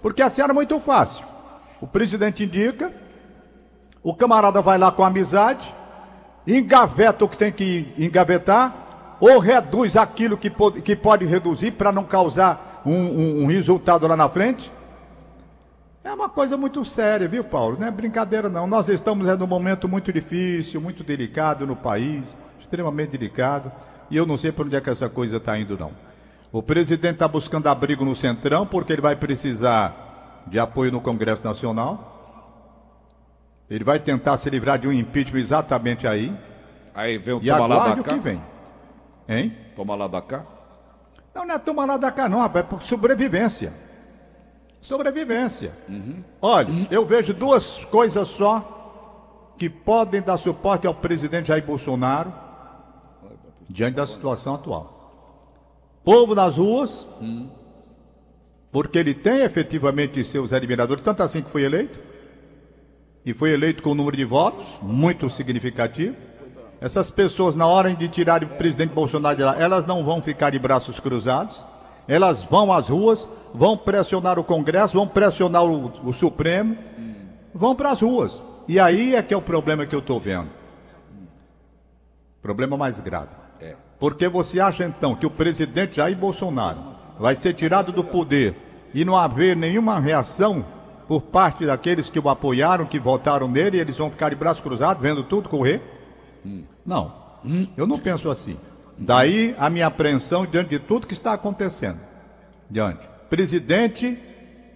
Porque 0.00 0.22
assim 0.22 0.40
era 0.40 0.54
muito 0.54 0.80
fácil. 0.80 1.26
O 1.78 1.86
presidente 1.86 2.42
indica, 2.42 2.90
o 4.02 4.14
camarada 4.14 4.62
vai 4.62 4.78
lá 4.78 4.90
com 4.90 5.04
amizade, 5.04 5.74
engaveta 6.46 7.22
o 7.22 7.28
que 7.28 7.36
tem 7.36 7.52
que 7.52 7.92
engavetar, 7.98 8.74
ou 9.20 9.38
reduz 9.38 9.96
aquilo 9.96 10.36
que 10.36 10.50
pode, 10.50 10.82
que 10.82 10.94
pode 10.96 11.24
reduzir 11.24 11.72
para 11.72 11.90
não 11.92 12.04
causar 12.04 12.82
um, 12.84 12.92
um- 12.94 13.42
um 13.42 13.46
resultado 13.46 14.06
lá 14.06 14.16
na 14.16 14.28
frente. 14.28 14.70
É 16.04 16.12
uma 16.12 16.28
coisa 16.28 16.56
muito 16.56 16.84
séria, 16.84 17.26
viu, 17.26 17.42
Paulo? 17.42 17.76
Não 17.80 17.86
é 17.86 17.90
brincadeira, 17.90 18.48
não. 18.48 18.66
Nós 18.66 18.88
estamos 18.88 19.26
num 19.38 19.46
momento 19.46 19.88
muito 19.88 20.12
difícil, 20.12 20.80
muito 20.80 21.02
delicado 21.02 21.66
no 21.66 21.74
país, 21.74 22.36
extremamente 22.60 23.10
delicado, 23.18 23.72
e 24.08 24.16
eu 24.16 24.24
não 24.24 24.36
sei 24.36 24.52
para 24.52 24.64
onde 24.64 24.76
é 24.76 24.80
que 24.80 24.88
essa 24.90 25.08
coisa 25.08 25.38
está 25.38 25.58
indo, 25.58 25.76
não. 25.76 25.90
O 26.52 26.62
presidente 26.62 27.14
está 27.14 27.26
buscando 27.26 27.66
abrigo 27.68 28.04
no 28.04 28.14
Centrão, 28.14 28.64
porque 28.64 28.92
ele 28.92 29.02
vai 29.02 29.16
precisar 29.16 30.44
de 30.46 30.60
apoio 30.60 30.92
no 30.92 31.00
Congresso 31.00 31.44
Nacional. 31.44 32.12
Ele 33.68 33.82
vai 33.82 33.98
tentar 33.98 34.36
se 34.36 34.48
livrar 34.48 34.78
de 34.78 34.86
um 34.86 34.92
impeachment 34.92 35.40
exatamente 35.40 36.06
aí. 36.06 36.32
Aí 36.94 37.18
vem 37.18 37.34
o 37.34 37.42
E 37.42 37.50
aguarde 37.50 38.00
o 38.00 38.04
que 38.04 38.14
vem. 38.20 38.40
Hein? 39.28 39.56
Toma 39.74 39.94
lá 39.94 40.06
da 40.06 40.22
cá. 40.22 40.44
Não, 41.34 41.44
não 41.44 41.54
é 41.54 41.58
tomar 41.58 41.84
lá 41.84 41.96
da 41.96 42.10
cá, 42.10 42.28
não, 42.28 42.38
rapaz, 42.38 42.64
é 42.64 42.68
por 42.68 42.82
sobrevivência. 42.84 43.72
Sobrevivência. 44.80 45.72
Olha, 46.40 46.68
eu 46.90 47.04
vejo 47.04 47.34
duas 47.34 47.84
coisas 47.84 48.28
só 48.28 49.52
que 49.58 49.68
podem 49.68 50.22
dar 50.22 50.38
suporte 50.38 50.86
ao 50.86 50.94
presidente 50.94 51.48
Jair 51.48 51.64
Bolsonaro 51.64 52.32
diante 53.68 53.96
da 53.96 54.06
situação 54.06 54.54
atual. 54.54 54.94
Povo 56.04 56.34
nas 56.34 56.56
ruas, 56.56 57.06
porque 58.70 58.98
ele 58.98 59.12
tem 59.12 59.40
efetivamente 59.42 60.24
seus 60.24 60.52
admiradores, 60.52 61.02
tanto 61.02 61.22
assim 61.22 61.42
que 61.42 61.50
foi 61.50 61.64
eleito, 61.64 61.98
e 63.24 63.34
foi 63.34 63.50
eleito 63.50 63.82
com 63.82 63.90
um 63.90 63.94
número 63.94 64.16
de 64.16 64.24
votos 64.24 64.78
muito 64.80 65.28
significativo. 65.28 66.16
Essas 66.80 67.10
pessoas, 67.10 67.54
na 67.54 67.66
hora 67.66 67.94
de 67.94 68.08
tirar 68.08 68.44
o 68.44 68.48
presidente 68.48 68.92
Bolsonaro 68.92 69.36
de 69.36 69.42
lá, 69.42 69.58
elas 69.58 69.86
não 69.86 70.04
vão 70.04 70.20
ficar 70.20 70.50
de 70.50 70.58
braços 70.58 71.00
cruzados, 71.00 71.64
elas 72.06 72.42
vão 72.42 72.72
às 72.72 72.88
ruas, 72.88 73.28
vão 73.54 73.76
pressionar 73.76 74.38
o 74.38 74.44
Congresso, 74.44 74.96
vão 74.96 75.08
pressionar 75.08 75.64
o, 75.64 76.08
o 76.08 76.12
Supremo, 76.12 76.76
vão 77.54 77.74
para 77.74 77.90
as 77.90 78.02
ruas. 78.02 78.42
E 78.68 78.78
aí 78.78 79.14
é 79.14 79.22
que 79.22 79.32
é 79.32 79.36
o 79.36 79.42
problema 79.42 79.86
que 79.86 79.94
eu 79.94 80.00
estou 80.00 80.20
vendo. 80.20 80.50
Problema 82.42 82.76
mais 82.76 83.00
grave. 83.00 83.30
É. 83.60 83.74
Porque 83.98 84.28
você 84.28 84.60
acha 84.60 84.84
então 84.84 85.14
que 85.14 85.26
o 85.26 85.30
presidente 85.30 85.96
Jair 85.96 86.16
Bolsonaro 86.16 86.78
vai 87.18 87.34
ser 87.34 87.54
tirado 87.54 87.90
do 87.90 88.04
poder 88.04 88.54
e 88.92 89.04
não 89.04 89.16
haver 89.16 89.56
nenhuma 89.56 89.98
reação 89.98 90.64
por 91.08 91.22
parte 91.22 91.64
daqueles 91.64 92.10
que 92.10 92.18
o 92.18 92.28
apoiaram, 92.28 92.84
que 92.84 92.98
votaram 92.98 93.48
nele, 93.48 93.78
e 93.78 93.80
eles 93.80 93.96
vão 93.96 94.10
ficar 94.10 94.28
de 94.28 94.36
braços 94.36 94.62
cruzados, 94.62 95.02
vendo 95.02 95.22
tudo 95.22 95.48
correr? 95.48 95.95
Não, 96.84 97.14
eu 97.76 97.86
não 97.86 97.98
penso 97.98 98.30
assim. 98.30 98.56
Daí 98.98 99.54
a 99.58 99.68
minha 99.68 99.86
apreensão 99.86 100.46
diante 100.46 100.70
de 100.70 100.78
tudo 100.78 101.06
que 101.06 101.12
está 101.12 101.32
acontecendo. 101.32 102.00
Diante. 102.70 103.06
Presidente 103.28 104.18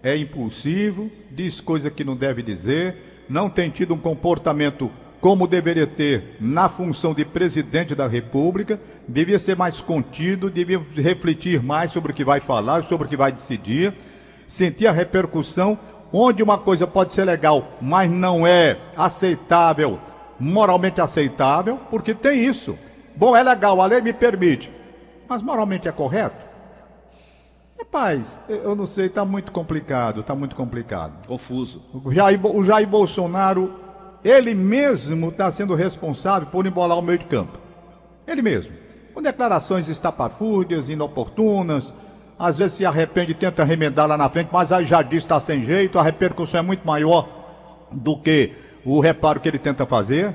é 0.03 0.17
impulsivo, 0.17 1.11
diz 1.31 1.61
coisa 1.61 1.91
que 1.91 2.05
não 2.05 2.17
deve 2.17 2.43
dizer, 2.43 3.25
não 3.29 3.49
tem 3.49 3.71
tido 3.71 3.95
um 3.95 3.99
comportamento 3.99 4.91
como 5.21 5.47
deveria 5.47 5.87
ter 5.87 6.37
na 6.41 6.69
função 6.69 7.13
de 7.13 7.25
presidente 7.25 7.95
da 7.95 8.07
República, 8.07 8.81
devia 9.07 9.39
ser 9.39 9.55
mais 9.55 9.81
contido, 9.81 10.51
devia 10.51 10.81
refletir 10.97 11.63
mais 11.63 11.93
sobre 11.93 12.13
o 12.13 12.15
que 12.15 12.25
vai 12.25 12.41
falar, 12.41 12.85
sobre 12.85 13.07
o 13.07 13.11
que 13.11 13.17
vai 13.17 13.31
decidir, 13.31 13.93
sentir 14.47 14.87
a 14.87 14.93
repercussão, 14.93 15.79
onde 16.13 16.43
uma 16.43 16.57
coisa 16.57 16.87
pode 16.87 17.13
ser 17.13 17.25
legal, 17.25 17.77
mas 17.81 18.11
não 18.11 18.47
é 18.47 18.79
aceitável, 18.97 20.01
moralmente 20.41 21.01
aceitável, 21.01 21.79
porque 21.91 22.15
tem 22.15 22.43
isso. 22.43 22.77
Bom, 23.15 23.37
é 23.37 23.43
legal, 23.43 23.81
a 23.81 23.87
lei 23.87 24.01
me 24.01 24.13
permite, 24.13 24.73
mas 25.29 25.43
moralmente 25.43 25.87
é 25.87 25.93
correto? 25.93 26.49
Rapaz, 27.79 28.39
eu 28.49 28.75
não 28.75 28.87
sei, 28.87 29.07
está 29.07 29.25
muito 29.25 29.53
complicado, 29.53 30.21
está 30.21 30.35
muito 30.35 30.57
complicado. 30.57 31.27
Confuso. 31.27 31.83
O 32.05 32.13
Jair, 32.13 32.39
o 32.45 32.63
Jair 32.63 32.87
Bolsonaro, 32.87 33.75
ele 34.23 34.55
mesmo 34.55 35.29
está 35.29 35.51
sendo 35.51 35.75
responsável 35.75 36.49
por 36.49 36.67
embolar 36.67 36.99
o 36.99 37.03
meio 37.03 37.19
de 37.19 37.25
campo. 37.25 37.59
Ele 38.27 38.43
mesmo. 38.43 38.73
Com 39.13 39.21
declarações 39.21 39.89
estapafúrdias, 39.89 40.89
inoportunas, 40.89 41.93
às 42.39 42.57
vezes 42.57 42.77
se 42.77 42.87
arrepende 42.87 43.33
e 43.33 43.35
tenta 43.35 43.65
remendar 43.65 44.07
lá 44.07 44.17
na 44.17 44.29
frente, 44.29 44.49
mas 44.53 44.73
aí 44.73 44.87
já 44.87 45.03
diz 45.03 45.23
está 45.23 45.41
sem 45.41 45.63
jeito, 45.63 45.99
a 45.99 46.03
repercussão 46.03 46.61
é 46.61 46.63
muito 46.63 46.87
maior 46.87 47.29
do 47.91 48.17
que 48.17 48.53
o 48.85 49.01
reparo 49.01 49.41
que 49.41 49.49
ele 49.49 49.59
tenta 49.59 49.87
fazer. 49.87 50.35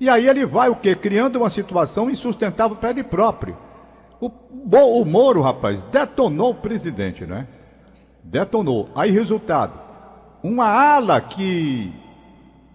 E 0.00 0.08
aí 0.08 0.28
ele 0.28 0.44
vai 0.44 0.68
o 0.68 0.76
quê? 0.76 0.94
Criando 0.94 1.36
uma 1.36 1.50
situação 1.50 2.10
insustentável 2.10 2.76
para 2.76 2.90
ele 2.90 3.04
próprio. 3.04 3.56
O, 4.20 4.30
o 4.30 5.04
Moro, 5.04 5.40
rapaz, 5.40 5.82
detonou 5.82 6.50
o 6.50 6.54
presidente, 6.54 7.24
né? 7.24 7.46
Detonou. 8.22 8.88
Aí, 8.94 9.10
resultado: 9.10 9.78
uma 10.42 10.66
ala 10.66 11.20
que 11.20 11.92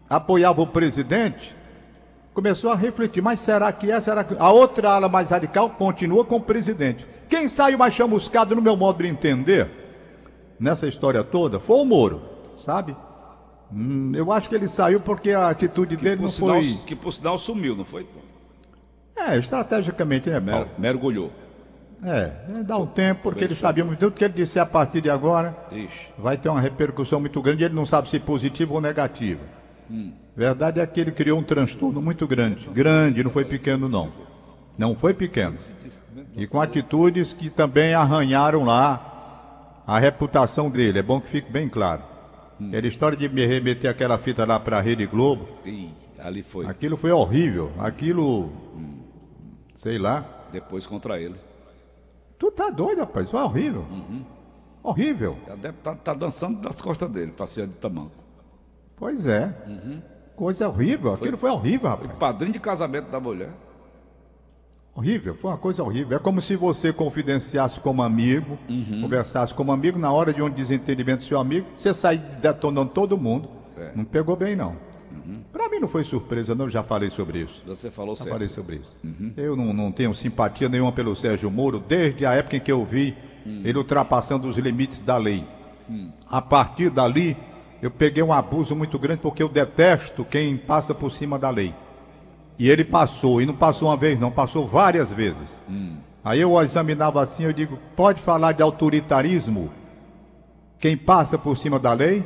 apoiava 0.09 0.61
o 0.61 0.67
presidente 0.67 1.55
começou 2.33 2.71
a 2.71 2.75
refletir, 2.75 3.21
mas 3.21 3.39
será 3.39 3.71
que 3.71 3.91
é? 3.91 3.99
Que 3.99 4.35
a 4.37 4.51
outra 4.51 4.91
ala 4.91 5.09
mais 5.09 5.29
radical 5.29 5.71
continua 5.71 6.23
com 6.23 6.37
o 6.37 6.41
presidente? 6.41 7.05
Quem 7.27 7.47
saiu 7.47 7.77
mais 7.77 7.93
chamuscado, 7.93 8.55
no 8.55 8.61
meu 8.61 8.77
modo 8.77 9.03
de 9.03 9.09
entender, 9.09 9.69
nessa 10.59 10.87
história 10.87 11.23
toda, 11.23 11.59
foi 11.59 11.77
o 11.77 11.85
Moro, 11.85 12.21
sabe? 12.55 12.95
Hum, 13.71 14.11
eu 14.15 14.31
acho 14.31 14.49
que 14.49 14.55
ele 14.55 14.67
saiu 14.67 14.99
porque 14.99 15.31
a 15.31 15.49
atitude 15.49 15.95
Que 15.95 16.03
dele 16.03 16.21
não 16.21 16.29
sinal, 16.29 16.61
foi. 16.61 16.73
que 16.85 16.95
por 16.95 17.11
sinal 17.11 17.37
sumiu, 17.37 17.75
não 17.75 17.85
foi? 17.85 18.07
É, 19.15 19.37
estrategicamente, 19.37 20.29
né, 20.29 20.39
Paulo? 20.39 20.67
mergulhou. 20.77 21.31
É, 22.03 22.31
é, 22.59 22.63
dá 22.63 22.77
um 22.77 22.85
tempo, 22.87 23.23
porque 23.23 23.43
ele 23.43 23.53
sabia 23.53 23.83
muito 23.83 23.99
tudo 23.99 24.13
que 24.13 24.23
ele 24.23 24.33
disse 24.33 24.57
a 24.57 24.65
partir 24.65 25.01
de 25.01 25.09
agora 25.09 25.55
Ixi. 25.69 26.13
vai 26.17 26.37
ter 26.37 26.47
uma 26.47 26.61
repercussão 26.61 27.19
muito 27.19 27.41
grande. 27.41 27.63
Ele 27.65 27.73
não 27.75 27.85
sabe 27.85 28.09
se 28.09 28.19
positiva 28.19 28.73
ou 28.73 28.79
negativa. 28.79 29.41
Verdade 30.35 30.79
é 30.79 30.87
que 30.87 31.01
ele 31.01 31.11
criou 31.11 31.37
um 31.39 31.43
transtorno 31.43 32.01
muito 32.01 32.25
grande. 32.25 32.69
Grande, 32.69 33.21
não 33.23 33.31
foi 33.31 33.43
pequeno, 33.43 33.89
não. 33.89 34.11
Não 34.77 34.95
foi 34.95 35.13
pequeno. 35.13 35.57
E 36.37 36.47
com 36.47 36.61
atitudes 36.61 37.33
que 37.33 37.49
também 37.49 37.93
arranharam 37.93 38.63
lá 38.63 39.81
a 39.85 39.99
reputação 39.99 40.69
dele. 40.69 40.99
É 40.99 41.03
bom 41.03 41.19
que 41.19 41.27
fique 41.27 41.51
bem 41.51 41.67
claro. 41.67 42.03
Aquela 42.61 42.87
história 42.87 43.17
de 43.17 43.29
me 43.29 43.45
remeter 43.45 43.89
aquela 43.89 44.17
fita 44.17 44.45
lá 44.45 44.59
para 44.59 44.77
a 44.77 44.81
Rede 44.81 45.05
Globo, 45.05 45.47
Ih, 45.65 45.91
ali 46.19 46.43
foi. 46.43 46.65
aquilo 46.65 46.97
foi 46.97 47.11
horrível. 47.11 47.71
Aquilo, 47.79 48.51
sei 49.77 49.97
lá. 49.97 50.25
Depois 50.51 50.85
contra 50.85 51.19
ele. 51.19 51.35
Tu 52.37 52.51
tá 52.51 52.69
doido, 52.69 52.99
rapaz? 52.99 53.29
Foi 53.29 53.39
horrível. 53.41 53.85
Horrível. 54.83 55.37
Já 55.47 55.55
deve 55.55 55.77
tá, 55.83 55.95
tá 55.95 56.13
dançando 56.13 56.59
das 56.61 56.81
costas 56.81 57.09
dele, 57.09 57.31
passeio 57.33 57.67
de 57.67 57.75
tamanco. 57.75 58.11
Pois 58.95 59.27
é. 59.27 59.53
Coisa 60.35 60.67
horrível. 60.69 61.13
Aquilo 61.13 61.37
foi 61.37 61.49
horrível, 61.49 61.89
Foi 61.97 62.07
rapaz. 62.07 62.19
padrinho 62.19 62.53
de 62.53 62.59
casamento 62.59 63.09
da 63.11 63.19
mulher. 63.19 63.51
Horrível, 64.95 65.33
foi 65.33 65.51
uma 65.51 65.57
coisa 65.57 65.83
horrível. 65.83 66.17
É 66.17 66.19
como 66.19 66.41
se 66.41 66.55
você 66.55 66.91
confidenciasse 66.91 67.79
como 67.79 68.01
amigo, 68.03 68.57
conversasse 69.01 69.53
como 69.53 69.71
amigo, 69.71 69.97
na 69.97 70.11
hora 70.11 70.33
de 70.33 70.41
um 70.41 70.49
desentendimento 70.49 71.19
do 71.19 71.25
seu 71.25 71.39
amigo, 71.39 71.67
você 71.77 71.93
sai 71.93 72.17
detonando 72.17 72.91
todo 72.91 73.17
mundo. 73.17 73.49
É. 73.77 73.91
Não 73.95 74.03
pegou 74.03 74.35
bem, 74.35 74.55
não. 74.55 74.75
Pra 75.51 75.69
mim 75.69 75.79
não 75.79 75.87
foi 75.87 76.03
surpresa, 76.03 76.53
não, 76.53 76.65
eu 76.65 76.69
já 76.69 76.83
falei 76.83 77.09
sobre 77.09 77.39
isso. 77.39 77.63
Você 77.65 77.89
falou 77.89 78.15
Já 78.15 78.23
certo. 78.23 78.33
falei 78.33 78.49
sobre 78.49 78.75
isso. 78.77 78.95
Eu 79.37 79.55
não, 79.55 79.73
não 79.73 79.91
tenho 79.91 80.13
simpatia 80.13 80.67
nenhuma 80.67 80.91
pelo 80.91 81.15
Sérgio 81.15 81.49
Moro, 81.49 81.79
desde 81.79 82.25
a 82.25 82.33
época 82.33 82.57
em 82.57 82.59
que 82.59 82.71
eu 82.71 82.83
vi 82.83 83.15
ele 83.63 83.77
ultrapassando 83.77 84.47
os 84.47 84.57
limites 84.57 85.01
da 85.01 85.17
lei. 85.17 85.45
A 86.29 86.41
partir 86.41 86.89
dali, 86.89 87.35
eu 87.81 87.89
peguei 87.89 88.21
um 88.21 88.33
abuso 88.33 88.75
muito 88.75 88.99
grande, 88.99 89.21
porque 89.21 89.41
eu 89.41 89.49
detesto 89.49 90.25
quem 90.25 90.57
passa 90.57 90.93
por 90.93 91.11
cima 91.11 91.39
da 91.39 91.49
lei. 91.49 91.73
E 92.59 92.69
ele 92.69 92.83
passou, 92.83 93.41
e 93.41 93.45
não 93.45 93.55
passou 93.55 93.87
uma 93.87 93.97
vez, 93.97 94.19
não, 94.19 94.29
passou 94.29 94.67
várias 94.67 95.11
vezes. 95.11 95.63
Aí 96.23 96.41
eu 96.41 96.61
examinava 96.61 97.21
assim, 97.21 97.45
eu 97.45 97.53
digo, 97.53 97.79
pode 97.95 98.21
falar 98.21 98.51
de 98.51 98.61
autoritarismo 98.61 99.71
quem 100.79 100.95
passa 100.95 101.37
por 101.37 101.57
cima 101.57 101.77
da 101.77 101.91
lei? 101.91 102.23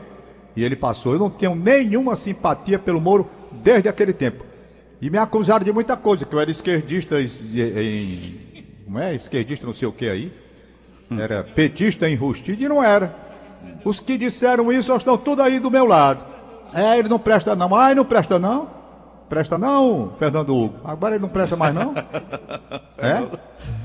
E 0.56 0.64
ele 0.64 0.76
passou. 0.76 1.14
Eu 1.14 1.20
não 1.20 1.30
tenho 1.30 1.56
nenhuma 1.56 2.16
simpatia 2.16 2.78
pelo 2.78 3.02
Moro 3.02 3.28
desde 3.52 3.90
aquele 3.90 4.14
tempo. 4.14 4.46
E 5.02 5.10
me 5.10 5.18
acusaram 5.18 5.66
de 5.66 5.74
muita 5.74 5.98
coisa, 5.98 6.24
que 6.24 6.34
eu 6.34 6.40
era 6.40 6.52
esquerdista 6.52 7.20
em. 7.20 7.28
Não 8.88 9.00
é? 9.02 9.16
Esquerdista 9.16 9.66
não 9.66 9.74
sei 9.74 9.88
o 9.88 9.92
que 9.92 10.08
aí. 10.08 10.32
Era 11.20 11.44
petista 11.44 12.08
enrustido 12.08 12.64
e 12.64 12.68
não 12.68 12.84
era. 12.84 13.16
Os 13.84 14.00
que 14.00 14.18
disseram 14.18 14.72
isso 14.72 14.96
estão 14.96 15.18
tudo 15.18 15.42
aí 15.42 15.60
do 15.60 15.72
meu 15.72 15.86
lado. 15.86 16.26
É, 16.74 16.98
ele 16.98 17.10
não 17.10 17.20
presta 17.20 17.56
não. 17.56 17.74
Ai, 17.76 17.96
não 17.96 18.06
presta 18.06 18.38
não. 18.38 18.70
Presta 19.30 19.58
não, 19.58 20.14
Fernando 20.20 20.56
Hugo. 20.56 20.76
Agora 20.84 21.16
ele 21.16 21.22
não 21.22 21.30
presta 21.30 21.56
mais 21.56 21.74
não. 21.74 21.94
É? 22.98 23.28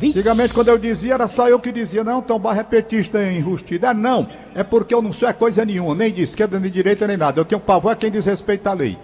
Antigamente, 0.00 0.54
quando 0.54 0.68
eu 0.68 0.78
dizia, 0.78 1.14
era 1.14 1.26
só 1.26 1.48
eu 1.48 1.58
que 1.58 1.72
dizia, 1.72 2.04
não, 2.04 2.22
Tom 2.22 2.38
Barra 2.38 2.60
é 2.60 2.62
petista 2.62 3.20
enrustido. 3.20 3.84
Ah, 3.84 3.94
não, 3.94 4.28
é 4.54 4.62
porque 4.62 4.94
eu 4.94 5.02
não 5.02 5.12
sou 5.12 5.28
é 5.28 5.32
coisa 5.32 5.64
nenhuma, 5.64 5.92
nem 5.92 6.12
de 6.12 6.22
esquerda, 6.22 6.60
nem 6.60 6.70
de 6.70 6.74
direita, 6.74 7.04
nem 7.04 7.16
nada. 7.16 7.40
Eu 7.40 7.44
tenho 7.44 7.60
pavor 7.60 7.90
a 7.90 7.96
quem 7.96 8.10
desrespeita 8.10 8.70
a 8.70 8.74
lei. 8.74 8.96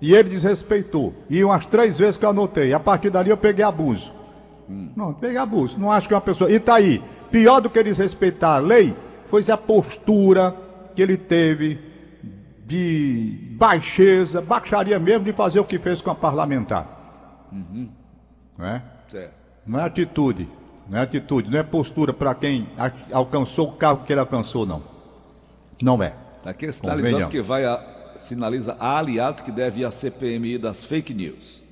E 0.00 0.14
ele 0.14 0.30
desrespeitou. 0.30 1.14
E 1.28 1.42
umas 1.44 1.66
três 1.66 1.98
vezes 1.98 2.16
que 2.16 2.24
eu 2.24 2.30
anotei. 2.30 2.72
A 2.72 2.80
partir 2.80 3.10
dali 3.10 3.28
eu 3.28 3.36
peguei 3.36 3.64
abuso. 3.64 4.12
Não, 4.68 5.12
peguei 5.12 5.38
abuso. 5.38 5.78
Não 5.78 5.92
acho 5.92 6.08
que 6.08 6.14
uma 6.14 6.20
pessoa. 6.20 6.50
E 6.50 6.58
tá 6.58 6.76
aí. 6.76 7.02
Pior 7.30 7.60
do 7.60 7.70
que 7.70 7.82
desrespeitar 7.82 8.56
a 8.56 8.58
lei 8.58 8.94
foi 9.28 9.42
a 9.50 9.56
postura 9.56 10.54
que 10.94 11.02
ele 11.02 11.16
teve 11.16 11.78
de 12.66 13.38
baixeza, 13.52 14.42
baixaria 14.42 14.98
mesmo 14.98 15.24
de 15.24 15.32
fazer 15.32 15.60
o 15.60 15.64
que 15.64 15.78
fez 15.78 16.00
com 16.00 16.10
a 16.10 16.14
parlamentar. 16.14 17.46
Não 18.58 18.66
é? 18.66 18.82
Certo. 19.06 19.34
Não 19.64 19.78
é 19.78 19.84
atitude, 19.84 20.48
não 20.88 20.98
é 20.98 21.02
atitude, 21.02 21.48
não 21.48 21.58
é 21.58 21.62
postura 21.62 22.12
para 22.12 22.34
quem 22.34 22.68
alcançou 23.12 23.68
o 23.68 23.72
cargo 23.72 24.04
que 24.04 24.12
ele 24.12 24.20
alcançou, 24.20 24.66
não. 24.66 24.82
Não 25.80 26.02
é. 26.02 26.12
Aqui 26.44 26.72
sinalizando 26.72 27.28
que 27.28 27.40
vai 27.40 27.64
a, 27.64 28.14
sinaliza 28.16 28.76
a 28.80 28.98
aliados 28.98 29.40
que 29.40 29.52
deve 29.52 29.82
ir 29.82 29.84
à 29.84 29.90
CPMI 29.90 30.58
das 30.58 30.84
fake 30.84 31.14
news. 31.14 31.64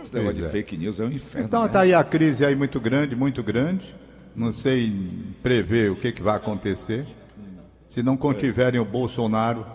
Esse 0.00 0.14
negócio 0.14 0.38
de 0.38 0.44
é. 0.46 0.48
fake 0.48 0.76
news 0.76 0.98
é 0.98 1.04
um 1.04 1.12
inferno. 1.12 1.46
Então 1.46 1.60
né? 1.60 1.66
está 1.66 1.80
aí 1.80 1.94
a 1.94 2.02
crise 2.02 2.44
aí 2.44 2.56
muito 2.56 2.80
grande, 2.80 3.14
muito 3.14 3.42
grande. 3.42 3.94
Não 4.34 4.52
sei 4.52 4.92
prever 5.42 5.90
o 5.90 5.96
que, 5.96 6.10
que 6.10 6.22
vai 6.22 6.36
acontecer. 6.36 7.06
Se 7.88 8.02
não 8.02 8.16
contiverem 8.16 8.80
o 8.80 8.84
Bolsonaro, 8.84 9.66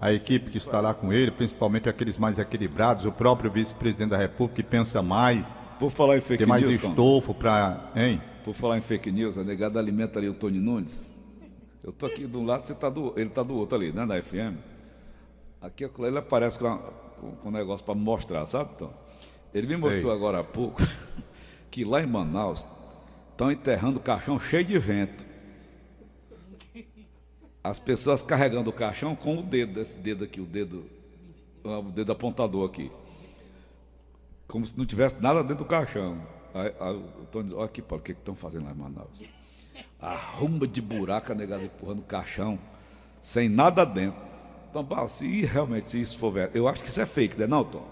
a 0.00 0.12
equipe 0.12 0.50
que 0.50 0.58
está 0.58 0.80
lá 0.80 0.94
com 0.94 1.12
ele, 1.12 1.30
principalmente 1.30 1.88
aqueles 1.88 2.16
mais 2.16 2.38
equilibrados, 2.38 3.04
o 3.04 3.12
próprio 3.12 3.50
vice-presidente 3.50 4.10
da 4.10 4.16
República 4.16 4.62
que 4.62 4.68
pensa 4.68 5.02
mais, 5.02 5.52
Por 5.78 5.90
falar 5.90 6.16
em 6.16 6.20
fake 6.20 6.38
tem 6.38 6.46
mais 6.46 6.66
news, 6.66 6.80
Tom, 6.82 6.88
estofo 6.90 7.34
para. 7.34 7.90
Hein? 7.94 8.20
por 8.44 8.54
falar 8.54 8.78
em 8.78 8.80
fake 8.80 9.12
news, 9.12 9.36
a 9.36 9.44
negada 9.44 9.78
alimenta 9.78 10.18
ali 10.18 10.28
o 10.28 10.32
Tony 10.34 10.58
Nunes. 10.58 11.12
Eu 11.84 11.92
tô 11.92 12.06
aqui 12.06 12.26
de 12.26 12.36
um 12.36 12.44
lado, 12.46 12.66
você 12.66 12.74
tá 12.74 12.88
do, 12.88 13.12
ele 13.16 13.28
tá 13.30 13.42
do 13.42 13.54
outro 13.54 13.76
ali, 13.76 13.92
né, 13.92 14.04
na 14.06 14.20
FM. 14.22 14.56
Aqui 15.60 15.84
ele 15.98 16.18
aparece 16.18 16.58
com, 16.58 16.66
a- 16.66 16.78
com- 17.20 17.34
um 17.48 17.50
negócio 17.50 17.84
para 17.84 17.94
mostrar, 17.94 18.46
sabe, 18.46 18.70
Tom? 18.78 18.90
Ele 19.52 19.66
me 19.66 19.76
mostrou 19.76 20.10
agora 20.12 20.40
há 20.40 20.44
pouco 20.44 20.80
que 21.70 21.84
lá 21.84 22.02
em 22.02 22.06
Manaus 22.06 22.66
estão 23.30 23.50
enterrando 23.52 24.00
caixão 24.00 24.38
cheio 24.40 24.64
de 24.64 24.78
vento. 24.78 25.26
As 27.62 27.78
pessoas 27.78 28.22
carregando 28.22 28.70
o 28.70 28.72
caixão 28.72 29.14
com 29.14 29.38
o 29.38 29.42
dedo, 29.42 29.74
desse 29.74 29.98
dedo 29.98 30.24
aqui, 30.24 30.40
o 30.40 30.46
dedo, 30.46 30.84
o 31.62 31.82
dedo 31.82 32.12
apontador 32.12 32.66
aqui. 32.66 32.90
Como 34.48 34.66
se 34.66 34.76
não 34.78 34.86
tivesse 34.86 35.22
nada 35.22 35.42
dentro 35.42 35.64
do 35.64 35.68
caixão. 35.68 36.20
Aí, 36.54 36.74
aí, 36.80 36.94
o 36.96 37.26
Tony 37.30 37.44
diz, 37.48 37.52
olha 37.54 37.66
aqui, 37.66 37.82
Paulo, 37.82 38.00
o 38.00 38.04
que 38.04 38.12
estão 38.12 38.34
fazendo 38.34 38.64
lá 38.64 38.72
em 38.72 38.74
Manaus? 38.74 39.20
Arruma 40.00 40.66
de 40.66 40.80
buraco, 40.80 41.32
a 41.32 41.34
negada 41.34 41.62
empurrando 41.62 42.00
o 42.00 42.04
caixão, 42.04 42.58
sem 43.20 43.48
nada 43.48 43.84
dentro. 43.84 44.20
Então, 44.70 44.84
Paulo, 44.84 45.08
se 45.08 45.44
realmente 45.44 45.90
se 45.90 46.00
isso 46.00 46.18
for 46.18 46.32
verdade, 46.32 46.58
eu 46.58 46.66
acho 46.66 46.82
que 46.82 46.88
isso 46.88 47.00
é 47.00 47.06
fake, 47.06 47.38
né, 47.38 47.46
não, 47.46 47.62
Tom? 47.62 47.86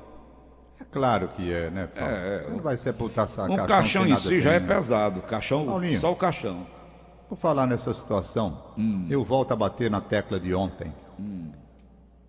É 0.81 0.85
claro 0.85 1.29
que 1.29 1.53
é, 1.53 1.71
né, 1.71 1.87
Paulo? 1.89 2.15
É, 2.15 2.45
é. 2.47 2.51
Não 2.51 2.59
vai 2.59 2.77
sepultar 2.77 3.25
essa 3.25 3.45
Um 3.45 3.67
caixão 3.67 4.07
em 4.07 4.17
si 4.17 4.41
já 4.41 4.53
é 4.53 4.61
pesado, 4.61 5.21
caixão, 5.23 5.67
Paulinho. 5.67 6.01
só 6.01 6.11
o 6.11 6.17
caixão. 6.17 6.67
Por 7.29 7.37
falar 7.37 7.67
nessa 7.67 7.93
situação, 7.93 8.59
eu 9.11 9.23
volto 9.25 9.53
a 9.53 9.57
bater 9.57 9.91
na 9.91 10.01
tecla 10.01 10.41
de 10.41 10.55
ontem. 10.55 10.93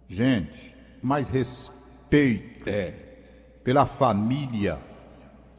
Gente, 0.09 0.73
mais 1.01 1.29
respeito 1.29 2.67
É, 2.69 2.93
pela 3.63 3.85
família 3.85 4.77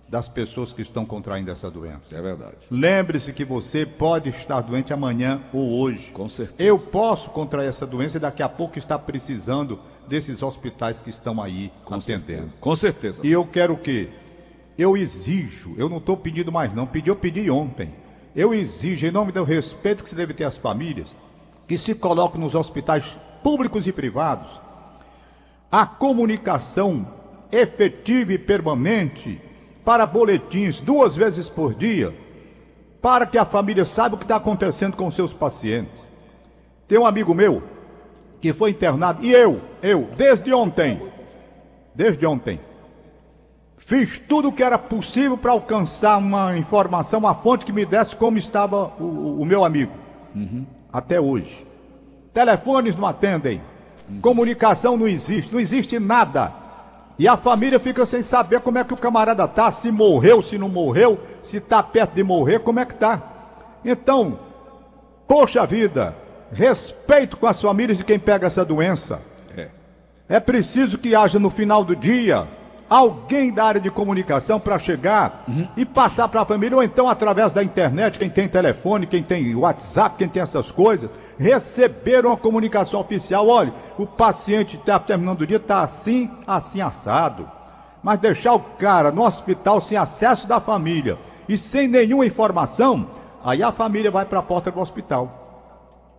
das 0.09 0.29
pessoas 0.29 0.73
que 0.73 0.83
estão 0.83 1.07
contraindo 1.07 1.51
essa 1.53 1.71
doença. 1.71 2.15
é 2.17 2.21
verdade. 2.21 2.57
Lembre-se 2.71 3.33
que 3.33 3.45
você 3.45 3.87
pode 3.87 4.29
estar 4.31 4.61
doente 4.61 4.93
amanhã 4.93 5.41
ou 5.53 5.71
hoje. 5.81 6.11
Com 6.11 6.29
certeza. 6.29 6.61
Eu 6.69 6.77
posso 6.79 7.31
contrair 7.31 7.69
essa 7.69 7.87
doença 7.87 8.17
e 8.17 8.21
daqui 8.21 8.43
a 8.43 8.49
pouco 8.49 8.77
estar 8.77 8.99
precisando 8.99 9.79
desses 10.09 10.43
hospitais 10.43 11.01
que 11.01 11.11
estão 11.11 11.41
aí 11.41 11.71
Com 11.85 11.95
atendendo. 11.95 12.27
certeza. 12.27 12.49
Com 12.61 12.75
certeza. 12.77 13.21
E 13.25 13.31
eu 13.31 13.47
quero 13.47 13.75
o 13.75 13.79
quê? 13.79 14.09
Eu 14.77 14.97
exijo, 14.97 15.75
eu 15.79 15.89
não 15.89 15.99
estou 15.99 16.17
pedindo 16.17 16.51
mais 16.51 16.75
não, 16.75 16.87
pedi, 16.89 17.09
eu 17.09 17.15
pedi 17.17 17.49
ontem. 17.49 17.91
Eu 18.35 18.55
exijo, 18.55 19.07
em 19.07 19.11
nome 19.11 19.33
do 19.33 19.43
respeito 19.43 20.03
que 20.03 20.09
se 20.09 20.15
deve 20.15 20.35
ter 20.35 20.45
às 20.45 20.57
famílias, 20.57 21.17
que 21.67 21.77
se 21.77 21.95
coloque 21.95 22.39
nos 22.39 22.55
hospitais 22.55 23.19
públicos 23.43 23.87
e 23.87 23.93
privados 23.93 24.61
a 25.71 25.87
comunicação 25.87 27.07
efetiva 27.53 28.33
e 28.33 28.39
permanente 28.39 29.41
para 29.85 30.05
boletins 30.05 30.81
duas 30.81 31.15
vezes 31.15 31.49
por 31.49 31.75
dia, 31.75 32.15
para 33.01 33.25
que 33.27 33.39
a 33.39 33.45
família 33.45 33.85
saiba 33.85 34.15
o 34.15 34.19
que 34.19 34.25
está 34.25 34.37
acontecendo 34.37 34.97
com 34.97 35.11
seus 35.11 35.33
pacientes. 35.33 36.09
Tem 36.87 36.99
um 36.99 37.07
amigo 37.07 37.33
meu 37.35 37.63
que 38.41 38.53
foi 38.53 38.71
internado, 38.71 39.25
e 39.25 39.33
eu, 39.33 39.61
eu, 39.83 40.09
desde 40.17 40.53
ontem, 40.53 41.01
desde 41.95 42.25
ontem, 42.27 42.59
fiz 43.91 44.21
tudo 44.21 44.51
o 44.51 44.53
que 44.53 44.63
era 44.63 44.79
possível 44.79 45.37
para 45.37 45.51
alcançar 45.51 46.17
uma 46.19 46.57
informação, 46.57 47.19
uma 47.19 47.35
fonte 47.35 47.65
que 47.65 47.73
me 47.73 47.85
desse 47.85 48.15
como 48.15 48.39
estava 48.39 48.93
o, 49.01 49.41
o- 49.41 49.45
meu 49.45 49.65
amigo. 49.65 49.91
Até 50.93 51.21
hoje. 51.21 51.67
Telefones 52.33 52.95
não 52.95 53.05
atendem. 53.05 53.61
Comunicação 54.23 54.97
não 54.97 55.09
existe. 55.09 55.53
Não 55.53 55.59
existe 55.59 55.99
nada. 55.99 56.53
E 57.19 57.27
a 57.27 57.37
família 57.37 57.81
fica 57.81 58.07
sem 58.07 58.23
saber 58.23 58.61
como 58.61 58.79
é 58.79 58.85
que 58.85 58.95
o 58.95 58.97
camarada 58.97 59.49
tá, 59.49 59.73
se 59.73 59.91
morreu, 59.91 60.41
se 60.41 60.57
não 60.57 60.69
morreu, 60.69 61.19
se 61.43 61.57
está 61.57 61.83
perto 61.83 62.15
de 62.15 62.23
morrer, 62.23 62.61
como 62.61 62.79
é 62.79 62.85
que 62.85 62.95
tá. 62.95 63.21
Então, 63.85 64.39
poxa 65.27 65.67
vida, 65.67 66.15
respeito 66.53 67.37
com 67.37 67.47
as 67.49 67.61
famílias 67.61 67.99
de 67.99 68.05
quem 68.05 68.21
pega 68.21 68.47
essa 68.47 68.65
doença. 68.65 69.21
É. 69.57 69.69
É 70.29 70.39
preciso 70.39 70.97
que 70.97 71.13
haja 71.13 71.41
no 71.41 71.51
final 71.51 71.85
do 71.85 71.97
dia 71.97 72.47
alguém 72.91 73.55
da 73.55 73.65
área 73.65 73.81
de 73.81 73.89
comunicação 73.89 74.59
para 74.59 74.77
chegar 74.77 75.45
e 75.77 75.87
passar 75.87 76.27
para 76.27 76.43
a 76.43 76.45
família, 76.45 76.77
ou 76.77 76.83
então 76.83 77.09
através 77.09 77.53
da 77.53 77.63
internet, 77.63 78.19
quem 78.19 78.29
tem 78.29 78.49
telefone, 78.49 79.07
quem 79.07 79.23
tem 79.23 79.55
WhatsApp, 79.55 80.17
quem 80.19 80.29
tem 80.29 80.43
essas 80.43 80.73
coisas, 80.73 81.09
receber 81.39 82.27
uma 82.27 82.37
comunicação 82.37 82.99
oficial. 82.99 83.47
Olha, 83.47 83.73
o 83.97 84.05
paciente 84.05 84.77
está 84.77 84.99
terminando 84.99 85.43
o 85.43 85.47
dia, 85.47 85.59
está 85.59 85.83
assim, 85.83 86.29
assim 86.45 86.81
assado. 86.81 87.49
Mas 88.03 88.19
deixar 88.19 88.55
o 88.55 88.61
cara 88.61 89.13
no 89.13 89.25
hospital 89.25 89.81
sem 89.81 89.97
acesso 89.97 90.49
da 90.49 90.61
família 90.61 91.17
e 91.49 91.57
sem 91.57 91.87
nenhuma 91.87 92.27
informação, 92.27 93.07
aí 93.45 93.63
a 93.63 93.71
família 93.71 94.11
vai 94.11 94.25
para 94.25 94.41
a 94.41 94.43
porta 94.43 94.71
do 94.71 94.81
hospital. 94.81 95.37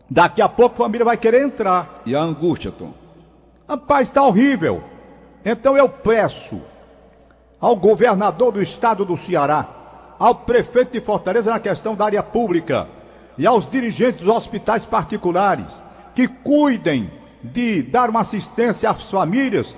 Daqui 0.10 0.42
a 0.42 0.48
pouco 0.48 0.76
a 0.76 0.86
família 0.86 1.04
vai 1.04 1.18
querer 1.18 1.42
entrar. 1.42 2.02
E 2.06 2.16
a 2.16 2.22
angústia, 2.22 2.72
Tom? 2.72 2.94
Rapaz, 3.68 4.10
está 4.10 4.24
horrível. 4.24 4.84
Então 5.44 5.76
eu 5.78 5.90
peço 5.90 6.62
ao 7.60 7.76
governador 7.76 8.52
do 8.52 8.62
estado 8.62 9.04
do 9.06 9.18
Ceará, 9.18 9.68
ao 10.18 10.36
prefeito 10.36 10.94
de 10.94 11.02
Fortaleza 11.02 11.52
na 11.52 11.60
questão 11.60 11.96
da 11.96 12.06
área 12.06 12.24
pública 12.24 12.88
e 13.38 13.46
aos 13.48 13.70
dirigentes 13.70 14.24
dos 14.24 14.36
hospitais 14.36 14.86
particulares 14.86 15.84
que 16.14 16.28
cuidem 16.28 17.10
de 17.44 17.82
dar 17.82 18.10
uma 18.10 18.20
assistência 18.20 18.90
às 18.90 19.10
famílias, 19.10 19.76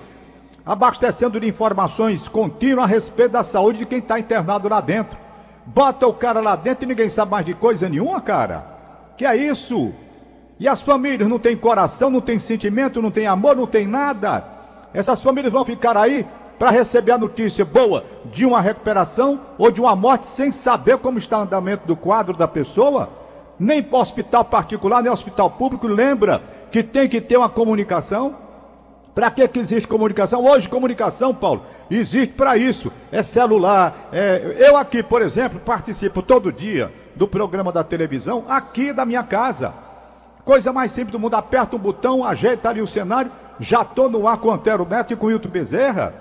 abastecendo 0.65 1.39
de 1.39 1.47
informações 1.47 2.27
contínuas 2.27 2.85
a 2.85 2.87
respeito 2.87 3.31
da 3.31 3.43
saúde 3.43 3.79
de 3.79 3.85
quem 3.85 3.99
está 3.99 4.19
internado 4.19 4.67
lá 4.67 4.81
dentro. 4.81 5.17
Bota 5.65 6.05
o 6.05 6.13
cara 6.13 6.41
lá 6.41 6.55
dentro 6.55 6.83
e 6.83 6.87
ninguém 6.87 7.09
sabe 7.09 7.31
mais 7.31 7.45
de 7.45 7.53
coisa 7.53 7.87
nenhuma, 7.87 8.19
cara. 8.19 8.65
Que 9.15 9.25
é 9.25 9.35
isso? 9.35 9.93
E 10.59 10.67
as 10.67 10.81
famílias 10.81 11.29
não 11.29 11.39
têm 11.39 11.55
coração, 11.55 12.09
não 12.09 12.19
têm 12.19 12.39
sentimento, 12.39 13.01
não 13.01 13.11
têm 13.11 13.27
amor, 13.27 13.55
não 13.55 13.67
têm 13.67 13.87
nada. 13.87 14.52
Essas 14.93 15.21
famílias 15.21 15.51
vão 15.51 15.65
ficar 15.65 15.97
aí 15.97 16.25
para 16.59 16.69
receber 16.69 17.11
a 17.13 17.17
notícia 17.17 17.65
boa 17.65 18.05
de 18.25 18.45
uma 18.45 18.61
recuperação 18.61 19.39
ou 19.57 19.71
de 19.71 19.81
uma 19.81 19.95
morte 19.95 20.27
sem 20.27 20.51
saber 20.51 20.97
como 20.97 21.17
está 21.17 21.39
o 21.39 21.41
andamento 21.41 21.85
do 21.87 21.95
quadro 21.95 22.35
da 22.37 22.47
pessoa. 22.47 23.09
Nem 23.59 23.81
para 23.81 23.99
hospital 23.99 24.45
particular, 24.45 25.01
nem 25.01 25.11
hospital 25.11 25.49
público. 25.51 25.87
Lembra 25.87 26.41
que 26.71 26.83
tem 26.83 27.07
que 27.07 27.19
ter 27.21 27.37
uma 27.37 27.49
comunicação. 27.49 28.35
Para 29.13 29.29
que, 29.29 29.47
que 29.47 29.59
existe 29.59 29.87
comunicação? 29.87 30.43
Hoje, 30.43 30.67
comunicação, 30.67 31.35
Paulo, 31.35 31.63
existe 31.89 32.33
para 32.33 32.57
isso. 32.57 32.91
É 33.11 33.21
celular. 33.21 34.09
é- 34.11 34.55
Eu 34.57 34.75
aqui, 34.75 35.03
por 35.03 35.21
exemplo, 35.21 35.59
participo 35.59 36.21
todo 36.23 36.51
dia 36.51 36.91
do 37.15 37.27
programa 37.27 37.71
da 37.71 37.83
televisão, 37.83 38.43
aqui 38.49 38.91
da 38.91 39.05
minha 39.05 39.21
casa. 39.23 39.71
Coisa 40.45 40.73
mais 40.73 40.91
simples 40.91 41.13
do 41.13 41.19
mundo. 41.19 41.35
Aperta 41.35 41.75
um 41.75 41.79
botão, 41.79 42.23
ajeita 42.23 42.69
ali 42.69 42.81
o 42.81 42.87
cenário, 42.87 43.31
já 43.59 43.81
estou 43.81 44.09
no 44.09 44.27
ar 44.27 44.37
com 44.37 44.49
o 44.49 44.51
Antero 44.51 44.85
Neto 44.85 45.13
e 45.13 45.15
com 45.15 45.27
o 45.27 45.31
Hilton 45.31 45.49
Bezerra. 45.49 46.13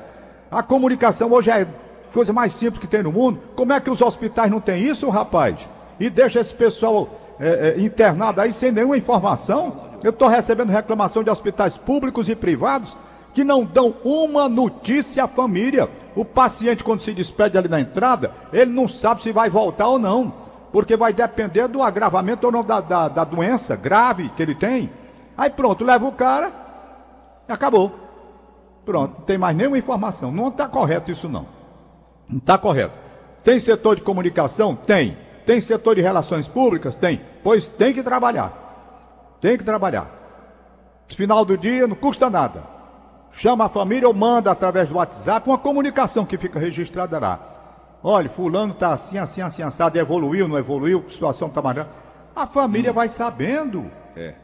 A 0.50 0.62
comunicação 0.62 1.32
hoje 1.32 1.50
é 1.50 1.66
coisa 2.12 2.32
mais 2.32 2.52
simples 2.52 2.80
que 2.80 2.86
tem 2.86 3.02
no 3.02 3.10
mundo. 3.10 3.40
Como 3.56 3.72
é 3.72 3.80
que 3.80 3.90
os 3.90 4.00
hospitais 4.00 4.50
não 4.50 4.60
têm 4.60 4.84
isso, 4.84 5.08
rapaz? 5.10 5.68
E 5.98 6.08
deixa 6.08 6.40
esse 6.40 6.54
pessoal 6.54 7.08
é, 7.40 7.74
é, 7.76 7.80
internado 7.80 8.40
aí 8.40 8.52
sem 8.52 8.70
nenhuma 8.70 8.96
informação? 8.96 9.76
Eu 10.04 10.10
estou 10.10 10.28
recebendo 10.28 10.70
reclamação 10.70 11.24
de 11.24 11.30
hospitais 11.30 11.76
públicos 11.76 12.28
e 12.28 12.36
privados 12.36 12.96
que 13.34 13.42
não 13.42 13.64
dão 13.64 13.94
uma 14.04 14.48
notícia 14.48 15.24
à 15.24 15.28
família. 15.28 15.88
O 16.14 16.24
paciente, 16.24 16.84
quando 16.84 17.00
se 17.00 17.12
despede 17.12 17.56
ali 17.56 17.68
na 17.68 17.80
entrada, 17.80 18.30
ele 18.52 18.70
não 18.70 18.86
sabe 18.86 19.22
se 19.22 19.32
vai 19.32 19.48
voltar 19.48 19.88
ou 19.88 19.98
não 19.98 20.42
porque 20.72 20.96
vai 20.96 21.12
depender 21.12 21.68
do 21.68 21.82
agravamento 21.82 22.46
ou 22.46 22.52
não 22.52 22.64
da, 22.64 22.80
da, 22.80 23.08
da 23.08 23.24
doença 23.24 23.76
grave 23.76 24.30
que 24.30 24.42
ele 24.42 24.54
tem. 24.54 24.90
Aí 25.36 25.50
pronto, 25.50 25.84
leva 25.84 26.06
o 26.06 26.12
cara 26.12 26.50
e 27.48 27.52
acabou. 27.52 27.94
Pronto, 28.84 29.18
não 29.18 29.24
tem 29.26 29.38
mais 29.38 29.56
nenhuma 29.56 29.78
informação. 29.78 30.32
Não 30.32 30.48
está 30.48 30.66
correto 30.66 31.12
isso 31.12 31.28
não. 31.28 31.46
Não 32.28 32.38
está 32.38 32.56
correto. 32.56 32.94
Tem 33.44 33.60
setor 33.60 33.96
de 33.96 34.02
comunicação? 34.02 34.74
Tem. 34.74 35.16
Tem 35.44 35.60
setor 35.60 35.94
de 35.94 36.00
relações 36.00 36.48
públicas? 36.48 36.96
Tem. 36.96 37.20
Pois 37.44 37.68
tem 37.68 37.92
que 37.92 38.02
trabalhar. 38.02 39.36
Tem 39.40 39.58
que 39.58 39.64
trabalhar. 39.64 40.10
Final 41.08 41.44
do 41.44 41.58
dia 41.58 41.86
não 41.86 41.96
custa 41.96 42.30
nada. 42.30 42.62
Chama 43.32 43.66
a 43.66 43.68
família 43.68 44.08
ou 44.08 44.14
manda 44.14 44.50
através 44.50 44.88
do 44.88 44.96
WhatsApp 44.96 45.48
uma 45.48 45.58
comunicação 45.58 46.24
que 46.24 46.38
fica 46.38 46.58
registrada 46.58 47.18
lá. 47.18 47.61
Olha, 48.02 48.28
fulano 48.28 48.72
está 48.72 48.92
assim, 48.92 49.16
assim, 49.16 49.40
assim, 49.40 49.62
assado, 49.62 49.98
evoluiu, 49.98 50.48
não 50.48 50.58
evoluiu, 50.58 51.04
a 51.06 51.10
situação 51.10 51.48
está 51.48 51.62
mais. 51.62 51.86
A 52.34 52.46
família 52.46 52.92
vai 52.92 53.08
sabendo. 53.08 53.90
É. 54.16 54.34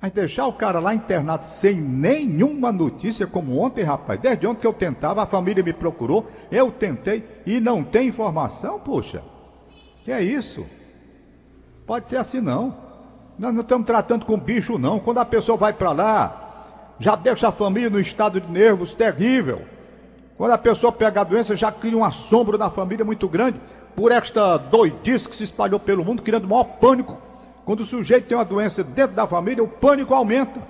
Mas 0.00 0.12
deixar 0.12 0.46
o 0.46 0.52
cara 0.52 0.80
lá 0.80 0.94
internado 0.94 1.44
sem 1.44 1.76
nenhuma 1.76 2.72
notícia, 2.72 3.26
como 3.26 3.58
ontem, 3.58 3.82
rapaz, 3.82 4.18
desde 4.18 4.46
ontem 4.46 4.60
que 4.60 4.66
eu 4.66 4.72
tentava, 4.72 5.22
a 5.22 5.26
família 5.26 5.62
me 5.62 5.72
procurou, 5.72 6.26
eu 6.50 6.70
tentei 6.70 7.24
e 7.46 7.60
não 7.60 7.84
tem 7.84 8.08
informação, 8.08 8.80
poxa. 8.80 9.22
Que 10.04 10.10
é 10.10 10.20
isso? 10.20 10.66
Pode 11.86 12.08
ser 12.08 12.16
assim 12.16 12.40
não. 12.40 12.76
Nós 13.38 13.52
não 13.52 13.62
estamos 13.62 13.86
tratando 13.86 14.26
com 14.26 14.36
bicho 14.36 14.78
não. 14.78 14.98
Quando 14.98 15.18
a 15.18 15.24
pessoa 15.24 15.56
vai 15.56 15.72
para 15.72 15.92
lá, 15.92 16.94
já 16.98 17.16
deixa 17.16 17.48
a 17.48 17.52
família 17.52 17.90
no 17.90 18.00
estado 18.00 18.40
de 18.40 18.50
nervos 18.50 18.94
terrível. 18.94 19.62
Quando 20.42 20.54
a 20.54 20.58
pessoa 20.58 20.90
pega 20.90 21.20
a 21.20 21.24
doença, 21.24 21.54
já 21.54 21.70
cria 21.70 21.96
um 21.96 22.04
assombro 22.04 22.58
na 22.58 22.68
família 22.68 23.04
muito 23.04 23.28
grande 23.28 23.60
por 23.94 24.10
esta 24.10 24.56
doidice 24.56 25.28
que 25.28 25.36
se 25.36 25.44
espalhou 25.44 25.78
pelo 25.78 26.04
mundo, 26.04 26.20
criando 26.20 26.48
maior 26.48 26.64
pânico. 26.64 27.16
Quando 27.64 27.82
o 27.82 27.86
sujeito 27.86 28.26
tem 28.26 28.36
uma 28.36 28.44
doença 28.44 28.82
dentro 28.82 29.14
da 29.14 29.24
família, 29.24 29.62
o 29.62 29.68
pânico 29.68 30.12
aumenta 30.12 30.60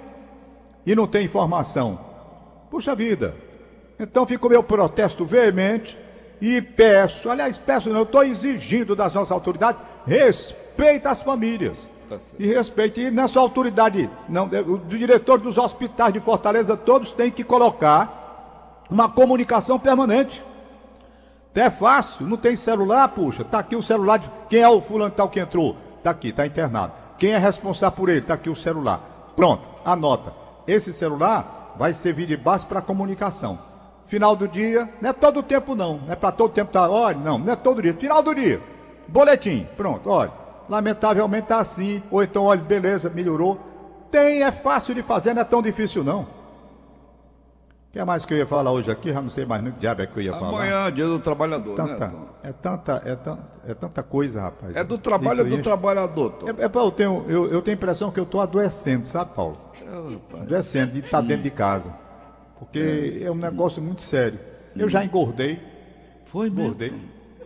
e 0.85 0.95
não 0.95 1.07
tem 1.07 1.25
informação. 1.25 1.99
Puxa 2.71 2.95
vida. 2.95 3.35
Então 3.99 4.27
fica 4.27 4.47
o 4.47 4.51
meu 4.51 4.63
protesto 4.63 5.25
veemente 5.25 5.99
e 6.39 6.61
peço, 6.61 7.31
aliás, 7.31 7.57
peço 7.57 7.89
não, 7.89 8.01
eu 8.01 8.03
estou 8.03 8.25
exigindo 8.25 8.95
das 8.95 9.15
nossas 9.15 9.33
autoridades, 9.33 9.81
respeita 10.07 11.09
as 11.09 11.23
famílias. 11.23 11.89
Tá. 12.11 12.19
E 12.39 12.47
respeite, 12.47 13.01
e 13.01 13.11
nessa 13.11 13.41
autoridade, 13.41 14.11
não, 14.29 14.51
o 14.67 14.77
diretor 14.81 15.39
dos 15.39 15.57
hospitais 15.57 16.13
de 16.13 16.21
Fortaleza, 16.21 16.77
todos 16.77 17.11
têm 17.11 17.31
que 17.31 17.43
colocar 17.43 18.22
uma 18.93 19.09
comunicação 19.09 19.79
permanente. 19.79 20.45
É 21.55 21.69
fácil, 21.71 22.27
não 22.27 22.37
tem 22.37 22.57
celular, 22.57 23.09
puxa, 23.09 23.45
tá 23.45 23.59
aqui 23.59 23.77
o 23.77 23.83
celular 23.83 24.19
de 24.19 24.31
quem 24.49 24.61
é 24.61 24.69
o 24.69 24.81
fulano 24.81 25.11
tal 25.11 25.29
que 25.29 25.41
entrou? 25.41 25.77
Tá 26.03 26.11
aqui, 26.11 26.33
tá 26.33 26.47
internado. 26.47 26.93
Quem 27.19 27.33
é 27.33 27.39
responsável 27.39 27.97
por 27.97 28.09
ele? 28.09 28.23
Tá 28.23 28.35
aqui 28.35 28.49
o 28.49 28.57
celular. 28.57 29.33
Pronto, 29.37 29.63
anota. 29.85 30.33
Esse 30.67 30.93
celular 30.93 31.75
vai 31.77 31.93
servir 31.93 32.27
de 32.27 32.37
base 32.37 32.65
para 32.65 32.81
comunicação. 32.81 33.59
Final 34.07 34.35
do 34.37 34.49
dia, 34.49 34.93
não 35.01 35.11
é 35.11 35.13
todo 35.13 35.41
o 35.41 35.43
tempo 35.43 35.75
não, 35.75 35.99
não 35.99 36.13
é 36.13 36.17
para 36.17 36.33
todo 36.33 36.53
tempo 36.53 36.71
tá, 36.71 36.89
olha, 36.89 37.17
não, 37.17 37.39
não 37.39 37.53
é 37.53 37.57
todo 37.57 37.81
dia. 37.81 37.95
Final 37.95 38.23
do 38.23 38.35
dia, 38.35 38.61
boletim, 39.09 39.67
pronto, 39.77 40.11
olha, 40.11 40.33
lamentavelmente 40.69 41.47
tá 41.47 41.61
assim, 41.61 42.03
ou 42.11 42.23
então, 42.23 42.45
olha, 42.45 42.61
beleza, 42.61 43.09
melhorou. 43.09 43.59
Tem, 44.11 44.43
é 44.43 44.51
fácil 44.51 44.95
de 44.95 45.03
fazer, 45.03 45.33
não 45.33 45.43
é 45.43 45.45
tão 45.45 45.63
difícil 45.63 46.05
não. 46.05 46.42
O 47.93 47.95
que 47.95 47.99
é 47.99 48.05
mais 48.07 48.25
que 48.25 48.33
eu 48.33 48.39
ia 48.39 48.47
falar 48.47 48.73
hoje 48.73 48.91
aqui? 48.91 49.13
Já 49.13 49.21
não 49.21 49.31
sei 49.31 49.45
mais 49.45 49.63
nem 49.63 49.71
que 49.71 49.79
diabo 49.79 50.01
é 50.01 50.07
que 50.07 50.17
eu 50.17 50.23
ia 50.23 50.33
falar. 50.33 50.49
Amanhã, 50.49 50.91
dia 50.91 51.05
do 51.05 51.19
trabalhador, 51.19 51.77
né, 51.77 51.95
Tanta, 51.95 52.09
Tom? 52.09 52.29
é, 52.43 52.51
tanta, 52.51 53.03
é, 53.05 53.17
tanta, 53.17 53.43
é 53.67 53.75
tanta 53.75 54.03
coisa, 54.03 54.41
rapaz. 54.41 54.75
É 54.75 54.83
do 54.83 54.97
trabalho, 54.97 55.43
é 55.43 55.47
Isso 55.47 55.57
do 55.59 55.63
trabalhador, 55.63 56.31
Tom. 56.31 56.47
É, 56.49 56.65
é, 56.65 56.69
Paulo, 56.71 56.89
eu 56.89 56.93
tenho, 56.93 57.27
eu, 57.29 57.53
eu 57.53 57.61
tenho 57.61 57.75
a 57.75 57.79
impressão 57.79 58.11
que 58.11 58.19
eu 58.19 58.25
estou 58.25 58.41
adoecendo, 58.41 59.07
sabe, 59.07 59.35
Paulo? 59.35 59.59
Adoecendo 60.41 60.93
de 60.93 61.01
estar 61.01 61.21
dentro 61.21 61.43
de 61.43 61.51
casa. 61.51 61.95
Porque 62.59 63.21
é. 63.27 63.31
um 63.31 63.35
negócio 63.35 63.83
muito 63.83 64.01
sério. 64.01 64.41
Eu 64.75 64.89
já 64.89 65.05
engordei, 65.05 65.61
Foi 66.25 66.49
mesmo? 66.49 66.63
engordei. 66.63 66.95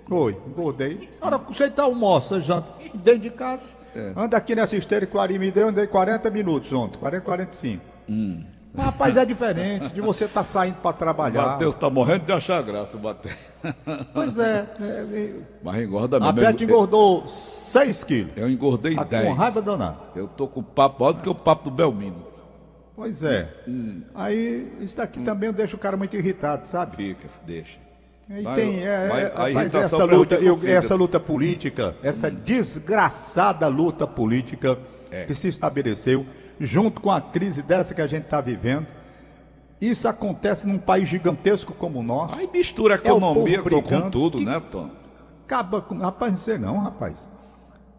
Foi, 0.09 0.41
engordei. 0.47 1.11
Agora, 1.21 1.39
você 1.39 1.69
tá 1.69 1.83
almoça, 1.83 2.41
janta, 2.41 2.69
dentro 2.95 3.19
de 3.23 3.31
casa. 3.31 3.65
Anda 4.15 4.37
aqui 4.37 4.55
nessa 4.55 4.77
esteira 4.77 5.07
que 5.07 5.17
o 5.17 5.19
Ari 5.19 5.41
me 5.41 5.51
deu, 5.51 5.65
eu 5.65 5.69
andei 5.71 5.89
40 5.89 6.31
minutos 6.31 6.73
ontem, 6.73 6.99
40, 6.99 7.25
45. 7.25 7.83
Mas, 8.77 8.87
rapaz, 8.87 9.17
é 9.17 9.25
diferente 9.25 9.89
de 9.95 10.01
você 10.01 10.27
estar 10.27 10.45
saindo 10.45 10.77
para 10.77 10.91
O 10.91 10.95
trabalhar. 10.95 11.43
Matheus 11.47 11.75
tá 11.75 11.89
morrendo 11.89 12.27
de 12.27 12.33
achar 12.33 12.63
graça, 12.63 12.97
o 12.97 13.01
Matheus. 13.03 13.35
Pois 14.13 14.39
é, 14.39 14.67
é, 14.81 14.85
é, 14.85 15.35
Mas 15.63 15.83
engorda 15.83 16.19
a 16.19 16.21
mesmo. 16.21 16.33
Beth 16.35 16.57
Eu- 16.61 16.69
engordou 16.69 17.27
6 17.27 18.05
quilos. 18.05 18.33
Eu 18.37 18.51
engordei 18.51 18.95
Tá 18.95 19.05
10. 19.05 19.27
com 19.29 19.33
raiva 19.33 19.63
danada. 19.63 19.97
Eu 20.15 20.29
tô 20.29 20.47
com 20.47 20.63
papo 20.63 21.01
maior 21.03 21.13
do 21.15 21.23
que 21.23 21.29
o 21.29 21.35
papo 21.35 21.71
do 21.71 21.75
Belmino. 21.75 22.27
Pois 22.95 23.23
é. 23.25 23.49
Hum. 23.67 24.03
Aí, 24.15 24.73
isso 24.81 24.97
daqui 24.97 25.21
também 25.21 25.53
deixa 25.53 25.77
o 25.77 25.79
cara 25.79 25.97
muito 25.97 26.15
irritado, 26.17 26.67
sabe? 26.67 26.97
Fica, 26.97 27.29
deixa. 27.47 27.79
E 28.29 28.43
Vai, 28.43 28.55
tem 28.57 28.85
é, 28.85 29.09
vai, 29.09 29.23
é, 29.23 29.33
a 29.37 29.51
irritação 29.51 29.81
essa 30.03 30.05
luta, 30.05 30.39
o 30.39 30.43
eu- 30.43 30.59
essa 30.65 30.95
luta 30.95 31.21
política, 31.21 31.95
essa 32.03 32.31
desgraçada 32.31 33.69
luta 33.69 34.07
política 34.07 34.79
É. 35.11 35.25
que 35.25 35.35
se 35.35 35.49
estabeleceu 35.49 36.27
junto 36.61 37.01
com 37.01 37.11
a 37.11 37.21
crise 37.21 37.63
dessa 37.63 37.95
que 37.95 38.01
a 38.01 38.07
gente 38.07 38.25
está 38.25 38.41
vivendo. 38.41 38.87
Isso 39.81 40.09
acontece 40.09 40.67
num 40.67 40.79
país 40.79 41.09
gigantesco 41.09 41.75
como 41.75 42.01
o 42.01 42.03
nosso. 42.03 42.35
Aí 42.35 42.49
mistura 42.53 42.95
a 42.95 42.97
É 42.97 43.01
economia 43.01 43.63
Tom, 43.63 43.83
com 43.83 44.11
tudo, 44.11 44.41
né, 44.41 44.61
Tom? 44.71 44.91
Acaba 45.45 45.83
com. 45.83 45.99
Rapaz, 45.99 46.33
não 46.33 46.39
sei 46.39 46.59
não, 46.59 46.79
rapaz. 46.79 47.31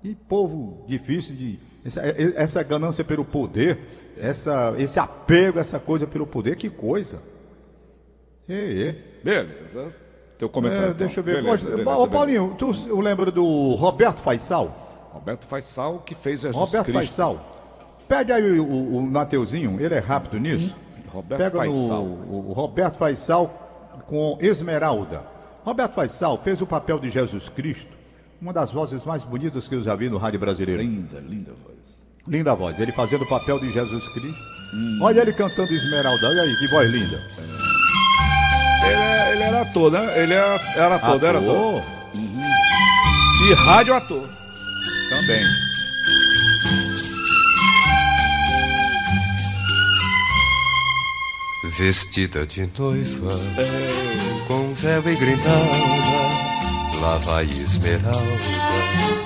E 0.03 0.15
povo 0.15 0.85
difícil 0.87 1.35
de. 1.35 1.59
Essa, 1.85 2.01
essa 2.35 2.63
ganância 2.63 3.03
pelo 3.03 3.23
poder, 3.23 3.79
essa, 4.17 4.73
esse 4.77 4.99
apego, 4.99 5.57
essa 5.57 5.79
coisa 5.79 6.05
pelo 6.05 6.27
poder, 6.27 6.57
que 6.57 6.69
coisa. 6.69 7.21
É, 8.49 8.87
é. 8.89 8.95
Beleza. 9.23 9.93
Teu 10.37 10.49
comentário. 10.49 10.89
É, 10.89 10.93
deixa 10.93 11.19
eu 11.19 11.23
ver. 11.23 11.35
Beleza, 11.35 11.65
Poxa, 11.65 11.65
beleza, 11.65 11.89
Ô, 11.89 11.93
beleza. 11.93 12.11
Paulinho, 12.11 12.55
tu 12.57 12.99
lembra 12.99 13.31
do 13.31 13.75
Roberto 13.75 14.19
Faisal? 14.19 15.09
Roberto 15.13 15.45
Faisal, 15.45 15.99
que 15.99 16.13
fez 16.13 16.41
Jesus 16.41 16.55
Roberto 16.55 16.85
Cristo. 16.85 16.99
Faisal. 16.99 17.56
Pede 18.07 18.31
aí 18.31 18.59
o, 18.59 18.63
o, 18.65 18.97
o 18.97 19.01
Mateuzinho, 19.01 19.77
ele 19.79 19.93
é 19.93 19.99
rápido 19.99 20.39
nisso. 20.39 20.75
Roberto 21.09 21.39
Pega 21.39 21.57
Faisal. 21.57 22.03
no 22.05 22.49
o, 22.49 22.53
Roberto 22.53 22.97
Faisal 22.97 23.91
com 24.05 24.37
Esmeralda. 24.39 25.23
Roberto 25.65 25.93
Faisal 25.95 26.39
fez 26.43 26.61
o 26.61 26.67
papel 26.67 26.99
de 26.99 27.09
Jesus 27.09 27.49
Cristo, 27.49 27.91
uma 28.41 28.53
das 28.53 28.71
vozes 28.71 29.03
mais 29.03 29.23
bonitas 29.23 29.67
que 29.67 29.75
eu 29.75 29.83
já 29.83 29.95
vi 29.95 30.09
no 30.09 30.17
rádio 30.17 30.39
brasileiro. 30.39 30.81
Linda, 30.81 31.19
linda 31.19 31.51
voz. 31.51 31.77
Linda 32.27 32.55
voz, 32.55 32.79
ele 32.79 32.91
fazendo 32.91 33.23
o 33.23 33.27
papel 33.27 33.59
de 33.59 33.71
Jesus 33.71 34.07
Cristo. 34.13 34.57
Olha 35.01 35.21
ele 35.21 35.33
cantando 35.33 35.73
Esmeralda, 35.73 36.27
olha 36.27 36.41
aí, 36.41 36.55
que 36.57 36.67
voz 36.67 36.89
linda. 36.89 37.17
Ele, 38.85 38.95
é- 38.95 39.31
ele 39.33 39.43
era 39.43 39.61
ator, 39.61 39.91
né? 39.91 40.21
Ele 40.23 40.33
era, 40.33 40.61
era 40.75 40.95
ator, 40.95 41.19
não 41.21 41.27
era 41.27 41.39
ator. 41.39 41.79
Ator 41.79 41.83
E 43.49 43.53
rádio 43.53 43.93
ator. 43.93 44.27
também. 45.09 45.43
Vestida 51.69 52.45
de 52.45 52.69
noiva, 52.77 53.33
com 54.47 54.73
véu 54.73 55.03
e 55.05 55.15
grinalda, 55.15 56.99
lá 57.01 57.17
vai 57.17 57.45
Esmeralda 57.45 58.77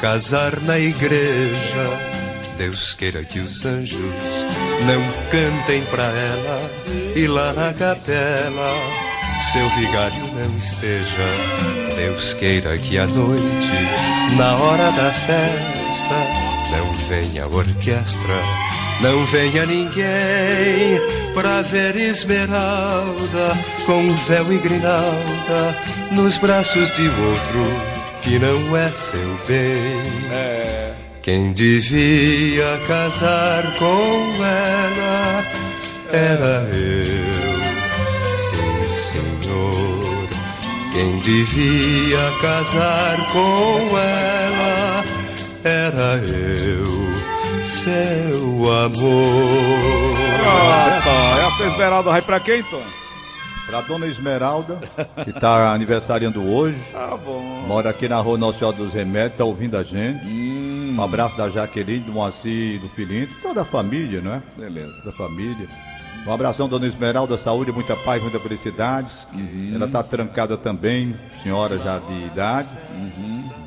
casar 0.02 0.60
na 0.62 0.80
igreja. 0.80 2.12
Deus 2.58 2.94
queira 2.94 3.24
que 3.24 3.40
os 3.40 3.66
anjos 3.66 4.00
não 4.86 5.02
cantem 5.30 5.84
pra 5.92 6.04
ela 6.04 6.72
e 7.16 7.28
lá 7.28 7.54
na 7.54 7.74
capela 7.74 9.12
seu 9.42 9.70
vigário 9.72 10.28
não 10.34 10.58
esteja. 10.58 11.28
Deus 11.96 12.34
queira 12.34 12.78
que 12.78 12.98
à 12.98 13.06
noite, 13.08 13.70
na 14.38 14.56
hora 14.56 14.92
da 14.92 15.12
festa, 15.14 16.16
não 16.72 16.94
venha 17.08 17.48
orquestra, 17.48 18.36
não 19.02 19.26
venha 19.26 19.66
ninguém 19.66 21.21
pra 21.34 21.62
ver 21.62 21.96
Esmeralda 21.96 23.58
com 23.86 24.12
véu 24.28 24.52
e 24.54 24.58
grinalda 24.58 25.78
nos 26.12 26.38
braços 26.38 26.91
de 26.91 27.04
outro 27.04 27.91
que 28.22 28.39
não 28.39 28.78
é 28.78 28.89
seu 28.91 29.39
bem. 29.48 30.02
Quem 31.22 31.54
devia 31.54 32.80
casar 32.88 33.63
com 33.78 34.44
ela 34.44 35.46
era 36.12 36.67
eu, 36.74 37.62
sim 38.34 38.88
senhor. 38.88 40.28
Quem 40.91 41.17
devia 41.20 42.32
casar 42.41 43.17
com 43.32 43.98
ela 43.98 45.06
era 45.63 46.17
eu, 46.26 47.31
seu 47.72 48.72
amor. 48.72 50.16
Ah, 50.46 51.02
tá. 51.04 51.48
Essa 51.48 51.64
Esmeralda 51.72 52.10
vai 52.12 52.22
pra 52.22 52.40
quem, 52.40 52.62
Tom? 52.64 52.82
Pra 53.68 53.82
dona 53.82 54.08
Esmeralda, 54.08 54.78
que 55.24 55.30
está 55.30 55.72
aniversariando 55.74 56.44
hoje. 56.46 56.78
Tá 56.92 57.16
bom. 57.18 57.64
Mora 57.68 57.90
aqui 57.92 58.10
na 58.10 58.18
rua 58.20 58.38
Nossa 58.38 58.60
Senhora 58.60 58.76
dos 58.76 58.94
Remédios, 58.94 59.38
tá 59.38 59.46
ouvindo 59.46 59.78
a 59.78 59.84
gente. 59.84 60.26
Hum, 60.28 60.96
Um 60.98 61.02
abraço 61.02 61.38
da 61.38 61.50
Jaqueline, 61.50 62.04
do 62.04 62.12
Moacir, 62.12 62.80
do 62.82 62.90
filhinho, 62.90 63.28
toda 63.42 63.62
a 63.62 63.66
família, 63.66 64.20
né? 64.20 64.44
beleza. 64.58 64.92
Da 65.06 65.12
família. 65.14 65.68
Um 66.28 66.34
abração, 66.34 66.68
dona 66.68 66.86
Esmeralda, 66.86 67.36
saúde, 67.38 67.72
muita 67.72 67.96
paz, 67.96 68.22
muita 68.22 68.40
felicidade. 68.40 69.08
Ela 69.74 69.86
está 69.88 70.04
trancada 70.04 70.56
também, 70.58 71.16
senhora 71.42 71.80
já 71.80 71.98
de 71.98 72.26
idade, 72.26 72.68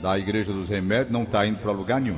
da 0.03 0.17
Igreja 0.19 0.53
dos 0.53 0.69
Remédios, 0.69 1.11
não 1.11 1.23
está 1.25 1.45
indo 1.47 1.59
para 1.59 1.73
lugar 1.73 2.01
nenhum. 2.01 2.17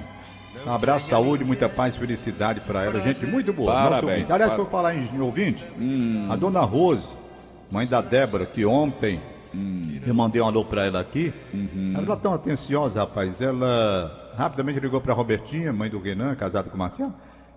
Um 0.67 0.73
abraço, 0.73 1.09
saúde, 1.09 1.45
muita 1.45 1.69
paz, 1.69 1.97
felicidade 1.97 2.61
para 2.61 2.85
ela. 2.85 3.01
Gente 3.01 3.25
muito 3.27 3.53
boa. 3.53 3.73
Parabéns. 3.73 4.31
Aliás, 4.31 4.53
para- 4.53 4.65
por 4.65 4.71
falar 4.71 4.95
em, 4.95 5.09
em 5.15 5.21
ouvinte, 5.21 5.65
a 6.29 6.37
dona 6.37 6.61
Rose, 6.61 7.13
mãe 7.71 7.87
da 7.87 8.01
Débora, 8.01 8.45
que 8.45 8.65
ontem 8.67 9.21
eu 10.07 10.13
mandei 10.15 10.43
um 10.43 10.47
alô 10.47 10.65
para 10.65 10.85
ela 10.87 11.01
aqui. 11.01 11.33
Ela 11.95 12.13
é 12.15 12.17
tão 12.17 12.35
atenciosa, 12.35 13.01
rapaz. 13.01 13.41
Ela 13.41 14.33
rapidamente 14.37 14.81
ligou 14.81 15.01
para 15.01 15.15
Robertinha, 15.15 15.73
mãe 15.73 15.89
do 15.89 16.01
Renan, 16.01 16.35
casada 16.35 16.69
com 16.69 16.75
o 16.75 16.79
Marcelo. 16.79 17.15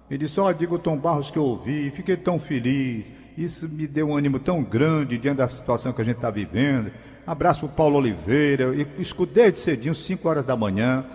E 0.09 0.17
disse: 0.17 0.39
Ó, 0.39 0.51
digo 0.51 0.77
Tom 0.77 0.97
Barros 0.97 1.31
que 1.31 1.37
eu 1.37 1.43
ouvi, 1.43 1.89
fiquei 1.91 2.15
tão 2.15 2.39
feliz. 2.39 3.11
Isso 3.37 3.67
me 3.67 3.87
deu 3.87 4.09
um 4.09 4.17
ânimo 4.17 4.37
tão 4.39 4.61
grande 4.61 5.17
diante 5.17 5.37
da 5.37 5.47
situação 5.47 5.91
que 5.93 6.01
a 6.01 6.05
gente 6.05 6.17
está 6.17 6.29
vivendo. 6.29 6.91
Abraço 7.25 7.61
para 7.61 7.69
Paulo 7.69 7.97
Oliveira. 7.97 8.73
Escutei 8.99 9.43
desde 9.45 9.59
cedinho, 9.59 9.95
5 9.95 10.27
horas 10.27 10.43
da 10.43 10.55
manhã, 10.55 11.05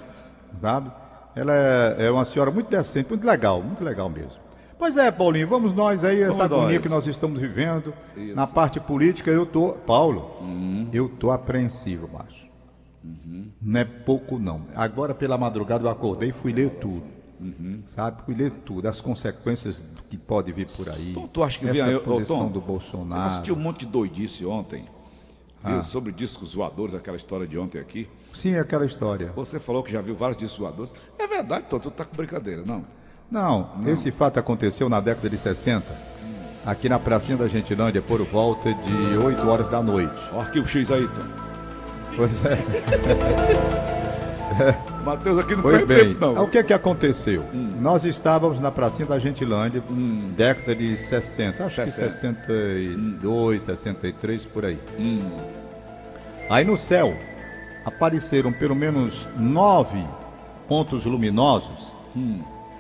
sabe? 0.61 0.91
Ela 1.37 1.53
é, 1.99 2.07
é 2.07 2.11
uma 2.11 2.25
senhora 2.25 2.51
muito 2.51 2.71
decente, 2.71 3.09
muito 3.09 3.27
legal, 3.27 3.63
muito 3.63 3.83
legal 3.83 4.09
mesmo. 4.09 4.43
Pois 4.79 4.97
é, 4.97 5.11
Paulinho, 5.11 5.49
vamos 5.49 5.73
nós 5.73 6.05
aí, 6.05 6.21
essa 6.21 6.47
Vamos 6.47 6.53
agonia 6.53 6.75
nós. 6.79 6.83
que 6.83 6.89
nós 6.89 7.07
estamos 7.07 7.41
vivendo. 7.41 7.95
Isso. 8.17 8.35
Na 8.35 8.47
parte 8.47 8.79
política, 8.81 9.31
eu 9.31 9.47
tô. 9.47 9.73
Paulo, 9.73 10.31
eu 10.93 11.09
tô 11.09 11.31
apreensivo, 11.31 12.09
macho. 12.13 12.45
Não 13.61 13.81
é 13.81 13.85
pouco, 13.85 14.39
não. 14.39 14.63
Agora, 14.75 15.15
pela 15.15 15.37
madrugada, 15.39 15.85
eu 15.85 15.91
acordei 15.91 16.31
e 16.31 16.33
fui 16.33 16.53
ler 16.53 16.71
tudo. 16.81 17.05
Sabe? 17.87 18.23
Fui 18.25 18.35
ler 18.35 18.51
tudo, 18.65 18.89
as 18.89 19.01
consequências 19.01 19.83
do 19.83 20.03
que 20.05 20.17
pode 20.17 20.51
vir 20.53 20.67
por 20.71 20.89
aí. 20.89 21.13
Tom, 21.15 21.27
tu 21.29 21.43
acha 21.43 21.59
que 21.59 21.67
essa 21.69 21.87
vem 21.87 21.97
ô, 21.97 22.01
posição 22.01 22.39
Tom, 22.47 22.49
do 22.49 22.59
Eu 22.59 22.63
Bolsonaro. 22.63 23.23
assisti 23.33 23.53
um 23.53 23.57
monte 23.57 23.81
de 23.81 23.87
doidice 23.87 24.47
ontem. 24.47 24.85
Viu? 25.65 25.79
Ah. 25.79 25.83
Sobre 25.83 26.13
discos 26.13 26.55
voadores, 26.55 26.95
aquela 26.95 27.17
história 27.17 27.47
de 27.47 27.59
ontem 27.59 27.79
aqui. 27.79 28.07
Sim, 28.35 28.57
aquela 28.57 28.85
história. 28.85 29.33
Você 29.35 29.59
falou 29.59 29.83
que 29.83 29.91
já 29.91 30.03
viu 30.03 30.15
vários 30.15 30.37
discos 30.37 30.59
voadores. 30.59 30.93
É 31.19 31.27
verdade, 31.27 31.65
Tom, 31.69 31.79
tu 31.79 31.91
tá 31.91 32.05
com 32.05 32.15
brincadeira, 32.15 32.63
não? 32.65 32.85
Não, 33.31 33.71
esse 33.87 34.13
fato 34.13 34.39
aconteceu 34.39 34.89
na 34.89 35.01
década 35.01 35.31
de 35.31 35.39
60, 35.39 35.85
aqui 36.65 36.89
na 36.89 36.99
pracinha 36.99 37.39
da 37.39 37.49
Gentilândia, 37.49 38.03
por 38.03 38.23
volta 38.25 38.73
de 38.75 39.17
8 39.17 39.49
horas 39.49 39.69
da 39.69 39.83
noite. 39.83 40.21
Ó, 40.33 40.37
o 40.37 40.41
arquivo 40.41 40.69
X 40.69 40.91
aí, 40.91 41.09
Tom. 41.09 41.23
Pois 42.17 42.45
é. 42.45 42.59
Matheus 45.05 45.39
aqui 45.39 45.55
não 45.55 45.63
tem 45.63 45.85
bem, 45.87 46.15
tempo, 46.15 46.21
não. 46.21 46.45
o 46.45 46.49
que 46.49 46.63
que 46.65 46.73
aconteceu? 46.73 47.45
Nós 47.81 48.05
estávamos 48.05 48.59
na 48.59 48.71
pracinha 48.71 49.07
da 49.07 49.19
Gentilândia, 49.19 49.83
década 50.37 50.75
de 50.75 50.97
60, 50.97 51.63
acho 51.65 51.75
60. 51.75 51.85
que 51.85 52.13
62, 52.13 53.63
63, 53.63 54.47
por 54.47 54.65
aí. 54.65 54.79
Aí 56.49 56.65
no 56.65 56.77
céu 56.77 57.17
apareceram 57.85 58.53
pelo 58.53 58.75
menos 58.75 59.29
nove 59.37 60.03
pontos 60.67 61.05
luminosos, 61.05 61.93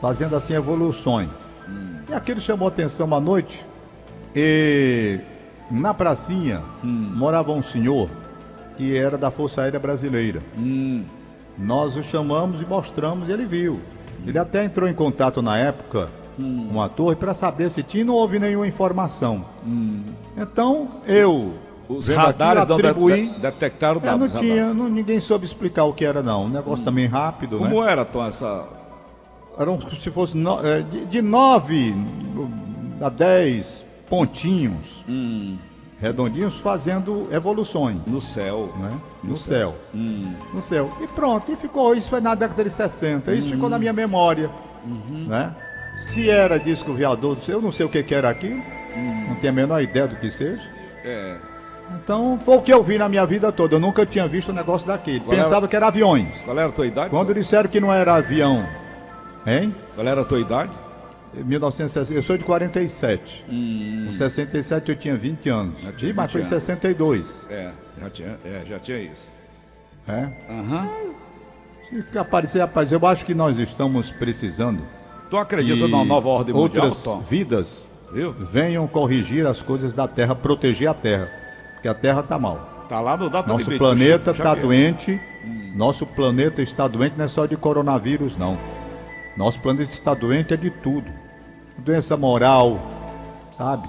fazendo 0.00 0.34
assim 0.34 0.54
evoluções. 0.54 1.54
E 2.08 2.14
aquilo 2.14 2.40
chamou 2.40 2.68
atenção 2.68 3.14
à 3.14 3.20
noite 3.20 3.64
e 4.34 5.18
na 5.70 5.94
pracinha 5.94 6.62
morava 6.82 7.52
um 7.52 7.62
senhor 7.62 8.10
que 8.76 8.96
era 8.96 9.16
da 9.16 9.30
Força 9.30 9.62
Aérea 9.62 9.78
Brasileira. 9.78 10.40
Nós 11.58 11.96
o 11.96 12.02
chamamos 12.02 12.60
e 12.60 12.64
mostramos 12.66 13.28
e 13.28 13.32
ele 13.32 13.44
viu. 13.44 13.80
Ele 14.26 14.38
até 14.38 14.64
entrou 14.64 14.88
em 14.88 14.94
contato 14.94 15.40
na 15.42 15.56
época 15.56 16.08
com 16.72 16.82
a 16.82 16.88
torre 16.88 17.14
para 17.14 17.32
saber 17.34 17.70
se 17.70 17.82
tinha 17.82 18.04
não 18.04 18.14
houve 18.14 18.38
nenhuma 18.38 18.66
informação. 18.66 19.44
Então 20.36 20.88
eu 21.06 21.54
Os 21.88 22.08
radares 22.08 22.66
não 22.66 22.76
de- 22.76 22.86
atribuí- 22.86 23.28
de- 23.28 23.38
detectaram 23.40 24.00
É, 24.02 24.10
não 24.10 24.18
dados. 24.26 24.40
tinha, 24.40 24.64
radares. 24.64 24.76
não- 24.76 24.88
ninguém 24.88 25.20
soube 25.20 25.44
explicar 25.44 25.84
o 25.84 25.92
que 25.92 26.04
era 26.04 26.22
não. 26.22 26.46
Um 26.46 26.48
negócio 26.48 26.84
também 26.84 27.06
rápido, 27.06 27.60
né? 27.60 27.68
Como 27.68 27.82
era, 27.84 28.04
Tom, 28.04 28.24
essa. 28.26 28.66
Eram 29.56 29.78
se 30.00 30.10
fosse 30.10 30.36
no- 30.36 30.64
é, 30.66 30.80
de, 30.82 31.04
de 31.06 31.22
nove 31.22 31.94
a 33.00 33.08
dez 33.08 33.84
pontinhos 34.08 35.04
redondinhos 36.04 36.56
fazendo 36.60 37.26
evoluções 37.32 38.06
No 38.06 38.20
céu. 38.20 38.72
né? 38.76 38.90
no 39.22 39.36
céu. 39.36 39.74
No 39.92 40.62
céu. 40.62 40.90
E 41.00 41.06
pronto, 41.08 41.50
e 41.50 41.56
ficou. 41.56 41.94
Isso 41.94 42.10
foi 42.10 42.20
na 42.20 42.34
década 42.34 42.62
de 42.62 42.70
60. 42.70 43.32
Isso 43.32 43.48
ficou 43.50 43.68
na 43.68 43.78
minha 43.78 43.92
memória. 43.92 44.50
Né? 45.26 45.54
Se 45.96 46.28
era 46.28 46.58
disco 46.58 46.92
voador, 46.92 47.38
eu 47.48 47.60
não 47.60 47.72
sei 47.72 47.86
o 47.86 47.88
que, 47.88 48.02
que 48.02 48.14
era 48.14 48.28
aquilo. 48.28 48.62
Não 49.28 49.34
tenho 49.36 49.52
a 49.52 49.56
menor 49.56 49.80
ideia 49.82 50.06
do 50.06 50.16
que 50.16 50.30
seja. 50.30 50.62
É. 51.04 51.36
Então, 51.96 52.38
foi 52.42 52.56
o 52.56 52.62
que 52.62 52.72
eu 52.72 52.82
vi 52.82 52.96
na 52.98 53.08
minha 53.08 53.24
vida 53.26 53.50
toda. 53.52 53.74
Eu 53.76 53.80
nunca 53.80 54.04
tinha 54.06 54.26
visto 54.28 54.50
um 54.50 54.54
negócio 54.54 54.86
daquele. 54.86 55.20
Qual 55.20 55.34
era- 55.34 55.42
Pensava 55.44 55.68
que 55.68 55.76
era 55.76 55.86
aviões. 55.88 56.42
Qual 56.44 56.58
era 56.58 56.68
a 56.68 56.72
tua 56.72 56.86
idade? 56.86 57.10
Quando 57.10 57.34
disseram 57.34 57.68
que 57.68 57.80
não 57.80 57.92
era 57.92 58.14
avião, 58.14 58.66
hein? 59.46 59.74
Qual 59.94 60.06
era 60.06 60.20
a 60.20 60.24
tua 60.24 60.40
idade? 60.40 60.72
1960, 61.42 62.18
eu 62.18 62.22
sou 62.22 62.36
de 62.36 62.44
47. 62.44 63.44
Em 63.48 64.12
67 64.12 64.90
eu 64.90 64.96
tinha 64.96 65.16
20 65.16 65.48
anos. 65.48 65.80
Já 65.82 65.92
tinha 65.92 66.14
mas 66.14 66.32
foi 66.32 66.40
em 66.40 66.44
20 66.44 66.52
anos. 66.52 66.64
62. 66.64 67.46
É, 67.50 67.70
já 68.00 68.10
tinha, 68.10 68.38
é, 68.44 68.62
já 68.68 68.78
tinha 68.78 68.98
isso. 68.98 69.32
É? 70.06 70.28
Aham. 70.48 70.88
Se 72.10 72.18
aparecer, 72.18 72.60
rapaz, 72.60 72.90
eu 72.92 73.04
acho 73.06 73.24
que 73.24 73.34
nós 73.34 73.58
estamos 73.58 74.10
precisando. 74.10 74.82
Tu 75.30 75.36
acredita 75.36 75.88
numa 75.88 76.04
nova 76.04 76.28
ordem 76.28 76.54
mundial, 76.54 76.84
outras 76.86 77.02
Tom? 77.02 77.20
vidas 77.20 77.86
Viu? 78.12 78.32
venham 78.32 78.86
corrigir 78.86 79.46
as 79.46 79.60
coisas 79.60 79.92
da 79.92 80.06
Terra, 80.06 80.34
proteger 80.34 80.88
a 80.88 80.94
Terra. 80.94 81.30
Porque 81.74 81.88
a 81.88 81.94
Terra 81.94 82.20
está 82.20 82.38
mal. 82.38 82.86
Tá 82.88 83.00
lá 83.00 83.16
no 83.16 83.30
data 83.30 83.48
Nosso 83.48 83.64
limite, 83.64 83.78
planeta 83.78 84.30
está 84.30 84.54
doente. 84.54 85.20
Nosso 85.74 86.06
planeta 86.06 86.62
está 86.62 86.86
doente 86.86 87.16
não 87.16 87.24
é 87.24 87.28
só 87.28 87.46
de 87.46 87.56
coronavírus, 87.56 88.36
não. 88.36 88.58
Nosso 89.36 89.60
planeta 89.60 89.92
está 89.92 90.14
doente 90.14 90.54
é 90.54 90.56
de 90.56 90.70
tudo. 90.70 91.10
Doença 91.78 92.16
moral, 92.16 92.80
sabe? 93.56 93.88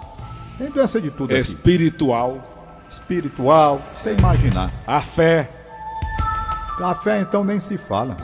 Tem 0.57 0.69
doença 0.69 0.99
de 1.01 1.11
tudo 1.11 1.31
aqui. 1.31 1.41
Espiritual. 1.41 2.51
Espiritual, 2.89 3.81
sem 3.97 4.15
imaginar. 4.17 4.71
A 4.85 5.01
fé. 5.01 5.49
A 6.81 6.93
fé, 6.95 7.21
então, 7.21 7.43
nem 7.43 7.59
se 7.59 7.77
fala. 7.77 8.15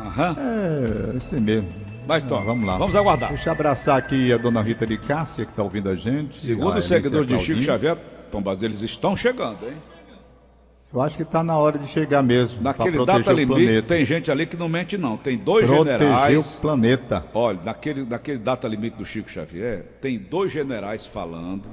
Aham. 0.00 0.36
É, 0.38 1.16
esse 1.16 1.36
mesmo. 1.36 1.68
Mas, 2.06 2.22
Ah, 2.24 2.36
vamos 2.36 2.66
lá. 2.66 2.76
Vamos 2.76 2.94
aguardar. 2.94 3.30
Deixa 3.30 3.48
eu 3.48 3.52
abraçar 3.52 3.96
aqui 3.98 4.32
a 4.32 4.36
dona 4.36 4.60
Rita 4.60 4.86
de 4.86 4.98
Cássia, 4.98 5.44
que 5.44 5.52
está 5.52 5.62
ouvindo 5.62 5.88
a 5.88 5.96
gente. 5.96 6.40
Segundo 6.40 6.74
a 6.74 6.78
os 6.78 6.86
seguidores 6.86 7.26
de 7.26 7.38
Chico. 7.38 7.62
Xavier, 7.62 7.96
Tom 8.30 8.42
eles 8.60 8.82
estão 8.82 9.16
chegando, 9.16 9.64
hein? 9.66 9.76
Eu 10.94 11.00
acho 11.00 11.16
que 11.16 11.24
está 11.24 11.42
na 11.42 11.58
hora 11.58 11.76
de 11.76 11.88
chegar 11.88 12.22
mesmo. 12.22 12.62
Naquele 12.62 13.04
data 13.04 13.32
limite, 13.32 13.64
planeta. 13.64 13.88
tem 13.88 14.04
gente 14.04 14.30
ali 14.30 14.46
que 14.46 14.56
não 14.56 14.68
mente, 14.68 14.96
não. 14.96 15.16
Tem 15.16 15.36
dois 15.36 15.66
Proteger 15.66 15.98
generais. 15.98 16.56
o 16.56 16.60
planeta. 16.60 17.26
Olha, 17.34 17.58
naquele, 17.64 18.04
naquele 18.04 18.38
data 18.38 18.68
limite 18.68 18.96
do 18.96 19.04
Chico 19.04 19.28
Xavier, 19.28 19.84
tem 20.00 20.16
dois 20.16 20.52
generais 20.52 21.04
falando. 21.04 21.64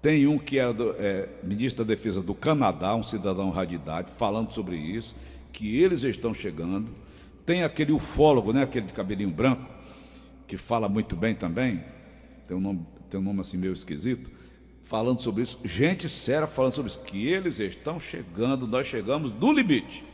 Tem 0.00 0.28
um 0.28 0.38
que 0.38 0.60
era 0.60 0.72
do, 0.72 0.94
é, 0.96 1.28
ministro 1.42 1.84
da 1.84 1.88
Defesa 1.92 2.22
do 2.22 2.32
Canadá, 2.32 2.94
um 2.94 3.02
cidadão 3.02 3.50
radidade, 3.50 4.12
falando 4.16 4.52
sobre 4.52 4.76
isso, 4.76 5.12
que 5.52 5.82
eles 5.82 6.04
estão 6.04 6.32
chegando. 6.32 6.88
Tem 7.44 7.64
aquele 7.64 7.90
ufólogo, 7.90 8.52
né, 8.52 8.62
aquele 8.62 8.86
de 8.86 8.92
cabelinho 8.92 9.30
branco, 9.30 9.68
que 10.46 10.56
fala 10.56 10.88
muito 10.88 11.16
bem 11.16 11.34
também. 11.34 11.82
Tem 12.46 12.56
um 12.56 12.60
nome, 12.60 12.86
tem 13.10 13.18
um 13.18 13.24
nome 13.24 13.40
assim 13.40 13.56
meio 13.56 13.72
esquisito. 13.72 14.30
Falando 14.90 15.20
sobre 15.20 15.44
isso. 15.44 15.56
Gente 15.62 16.08
séria 16.08 16.48
falando 16.48 16.72
sobre 16.72 16.90
isso. 16.90 16.98
Que 16.98 17.28
eles 17.28 17.60
estão 17.60 18.00
chegando, 18.00 18.66
nós 18.66 18.88
chegamos 18.88 19.32
no 19.32 19.52
limite. 19.52 20.04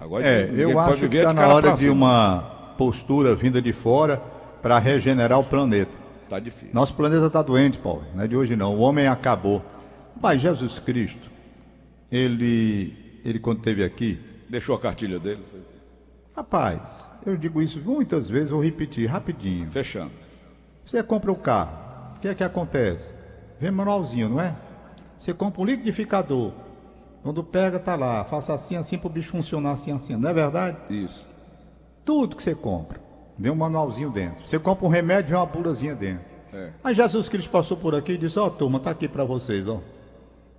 Agora 0.00 0.26
É, 0.26 0.50
eu 0.52 0.76
acho 0.80 1.08
que 1.08 1.16
está 1.16 1.32
na 1.32 1.46
hora 1.46 1.76
de 1.76 1.88
uma 1.88 2.74
postura 2.76 3.36
vinda 3.36 3.62
de 3.62 3.72
fora 3.72 4.16
para 4.60 4.80
regenerar 4.80 5.38
o 5.38 5.44
planeta. 5.44 5.96
Tá 6.28 6.40
difícil. 6.40 6.70
Nosso 6.72 6.92
planeta 6.94 7.26
está 7.28 7.40
doente, 7.40 7.78
Paulo. 7.78 8.02
Não 8.16 8.24
é 8.24 8.26
de 8.26 8.34
hoje 8.34 8.56
não. 8.56 8.74
O 8.74 8.80
homem 8.80 9.06
acabou. 9.06 9.64
Pai, 10.20 10.36
Jesus 10.36 10.80
Cristo, 10.80 11.30
ele, 12.10 13.20
ele 13.24 13.38
quando 13.38 13.58
esteve 13.58 13.84
aqui, 13.84 14.18
Deixou 14.48 14.74
a 14.74 14.80
cartilha 14.80 15.20
dele. 15.20 15.44
rapaz, 16.34 17.08
eu 17.24 17.36
digo 17.36 17.62
isso 17.62 17.80
muitas 17.80 18.28
vezes, 18.28 18.50
vou 18.50 18.60
repetir 18.60 19.06
rapidinho. 19.06 19.68
Fechando. 19.68 20.10
Você 20.84 21.00
compra 21.04 21.30
o 21.30 21.36
carro, 21.36 21.87
o 22.18 22.20
que 22.20 22.28
é 22.28 22.34
que 22.34 22.42
acontece? 22.42 23.14
Vem 23.60 23.70
manualzinho, 23.70 24.28
não 24.28 24.40
é? 24.40 24.54
Você 25.16 25.32
compra 25.32 25.62
um 25.62 25.64
liquidificador. 25.64 26.50
Quando 27.22 27.44
pega, 27.44 27.78
tá 27.78 27.94
lá. 27.94 28.24
Faça 28.24 28.52
assim, 28.52 28.74
assim 28.74 28.98
para 28.98 29.06
o 29.06 29.10
bicho 29.10 29.30
funcionar 29.30 29.72
assim, 29.72 29.92
assim. 29.92 30.16
Não 30.16 30.28
é 30.28 30.34
verdade? 30.34 30.76
Isso. 30.90 31.26
Tudo 32.04 32.34
que 32.34 32.42
você 32.42 32.56
compra, 32.56 33.00
vem 33.38 33.52
um 33.52 33.54
manualzinho 33.54 34.10
dentro. 34.10 34.46
Você 34.46 34.58
compra 34.58 34.84
um 34.84 34.88
remédio, 34.88 35.30
vem 35.30 35.38
uma 35.38 35.46
bulazinha 35.46 35.94
dentro. 35.94 36.26
É. 36.52 36.72
Aí 36.82 36.92
Jesus 36.92 37.28
Cristo 37.28 37.50
passou 37.50 37.76
por 37.76 37.94
aqui 37.94 38.12
e 38.12 38.18
disse: 38.18 38.36
Ó, 38.36 38.50
turma, 38.50 38.80
tá 38.80 38.90
aqui 38.90 39.06
para 39.06 39.22
vocês, 39.24 39.68
ó. 39.68 39.80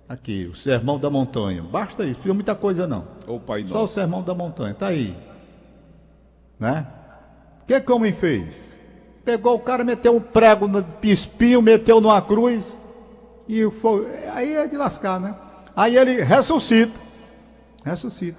Aqui, 0.08 0.46
o 0.46 0.54
sermão 0.54 0.98
da 0.98 1.10
montanha. 1.10 1.62
Basta 1.62 2.04
isso, 2.04 2.12
não 2.12 2.14
precisa 2.14 2.34
muita 2.34 2.54
coisa 2.54 2.86
não. 2.86 3.06
O 3.26 3.38
Pai 3.38 3.66
Só 3.66 3.78
o 3.78 3.80
Nosso. 3.82 3.94
sermão 3.94 4.22
da 4.22 4.34
montanha, 4.34 4.74
tá 4.74 4.86
aí. 4.88 5.14
Né? 6.58 6.86
O 7.62 7.66
que 7.66 7.80
que 7.80 7.92
o 7.92 7.96
homem 7.96 8.12
fez? 8.12 8.79
Pegou 9.24 9.56
o 9.56 9.60
cara, 9.60 9.84
meteu 9.84 10.16
um 10.16 10.20
prego 10.20 10.66
no 10.66 10.84
espinho, 11.02 11.60
meteu 11.60 12.00
numa 12.00 12.20
cruz 12.22 12.80
e 13.48 13.68
foi. 13.70 14.06
Aí 14.32 14.54
é 14.56 14.66
de 14.66 14.76
lascar, 14.76 15.20
né? 15.20 15.34
Aí 15.76 15.96
ele 15.96 16.22
ressuscita. 16.22 16.98
Ressuscita. 17.84 18.38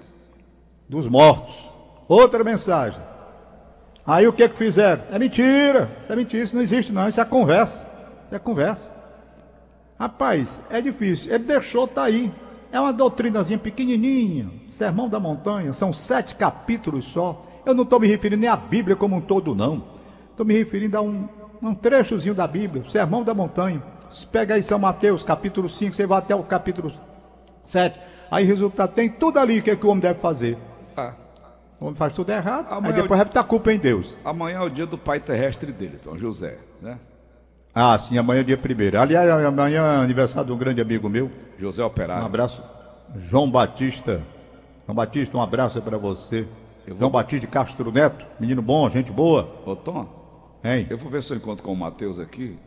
Dos 0.87 1.07
mortos. 1.07 1.69
Outra 2.07 2.43
mensagem. 2.43 2.99
Aí 4.05 4.27
o 4.27 4.33
que 4.33 4.47
que 4.49 4.57
fizeram? 4.57 5.03
É 5.11 5.19
mentira. 5.19 5.97
Isso 6.01 6.11
é 6.11 6.15
mentira, 6.15 6.43
isso 6.43 6.55
não 6.55 6.61
existe 6.61 6.91
não, 6.91 7.07
isso 7.07 7.21
é 7.21 7.25
conversa. 7.25 7.87
Isso 8.25 8.35
é 8.35 8.39
conversa. 8.39 8.93
Rapaz, 9.99 10.61
é 10.69 10.81
difícil. 10.81 11.33
Ele 11.33 11.43
deixou, 11.43 11.87
tá 11.87 12.03
aí. 12.03 12.33
É 12.71 12.79
uma 12.79 12.91
doutrinazinha 12.91 13.59
pequenininha. 13.59 14.49
Sermão 14.69 15.07
da 15.07 15.19
Montanha. 15.19 15.73
São 15.73 15.93
sete 15.93 16.35
capítulos 16.35 17.05
só. 17.05 17.45
Eu 17.65 17.73
não 17.73 17.83
estou 17.83 17.99
me 17.99 18.07
referindo 18.07 18.41
nem 18.41 18.49
à 18.49 18.55
Bíblia 18.55 18.95
como 18.95 19.17
um 19.17 19.21
todo, 19.21 19.53
não. 19.53 19.83
Estou 20.31 20.45
me 20.45 20.53
referindo 20.57 20.97
a 20.97 21.01
um, 21.01 21.27
um 21.61 21.73
trechozinho 21.75 22.33
da 22.33 22.47
Bíblia. 22.47 22.83
Sermão 22.89 23.23
da 23.23 23.33
Montanha. 23.33 23.81
Você 24.09 24.25
pega 24.25 24.55
aí 24.55 24.63
São 24.63 24.79
Mateus, 24.79 25.23
capítulo 25.23 25.69
5, 25.69 25.93
você 25.95 26.05
vai 26.05 26.19
até 26.19 26.35
o 26.35 26.43
capítulo 26.43 26.91
7. 27.63 27.99
Aí, 28.29 28.45
resultado, 28.45 28.93
tem 28.93 29.09
tudo 29.09 29.39
ali 29.39 29.59
o 29.59 29.63
que, 29.63 29.71
é 29.71 29.75
que 29.75 29.85
o 29.85 29.89
homem 29.89 30.01
deve 30.01 30.19
fazer. 30.19 30.57
Ah, 30.97 31.13
O 31.79 31.85
homem 31.85 31.95
faz 31.95 32.13
tudo 32.13 32.29
errado. 32.31 32.67
Amanhã 32.71 32.95
aí 32.95 33.01
depois 33.01 33.17
vai 33.17 33.25
botar 33.25 33.41
a 33.41 33.43
culpa 33.45 33.71
em 33.71 33.77
Deus. 33.79 34.15
amanhã 34.25 34.57
é 34.59 34.61
o 34.61 34.69
dia 34.69 34.85
do 34.85 34.97
pai 34.97 35.19
terrestre 35.19 35.71
dele, 35.71 35.97
Tom 35.97 36.17
José. 36.17 36.57
Né? 36.81 36.97
Ah, 37.73 37.97
sim, 37.99 38.17
amanhã 38.17 38.41
é 38.41 38.43
dia 38.43 38.57
primeiro. 38.57 38.99
Aliás, 38.99 39.29
amanhã 39.45 39.81
é 39.85 40.03
aniversário 40.03 40.47
de 40.47 40.53
um 40.53 40.57
grande 40.57 40.81
amigo 40.81 41.07
meu. 41.09 41.31
José 41.57 41.81
Um 41.83 41.87
Operário. 41.87 42.25
abraço. 42.25 42.61
João 43.15 43.49
Batista. 43.49 44.21
João 44.85 44.95
Batista, 44.95 45.37
um 45.37 45.41
abraço 45.41 45.81
para 45.81 45.97
você. 45.97 46.45
Vou- 46.87 46.97
João 46.97 47.11
Batista 47.11 47.39
de 47.41 47.47
Castro 47.47 47.91
Neto, 47.91 48.25
menino 48.39 48.61
bom, 48.61 48.89
gente 48.89 49.09
boa. 49.11 49.47
Ô, 49.65 49.73
Tom, 49.75 50.07
Hein? 50.63 50.87
eu 50.89 50.97
vou 50.97 51.09
ver 51.09 51.23
se 51.23 51.31
eu 51.33 51.37
encontro 51.37 51.63
com 51.63 51.73
o 51.73 51.75
Matheus 51.75 52.19
aqui. 52.19 52.57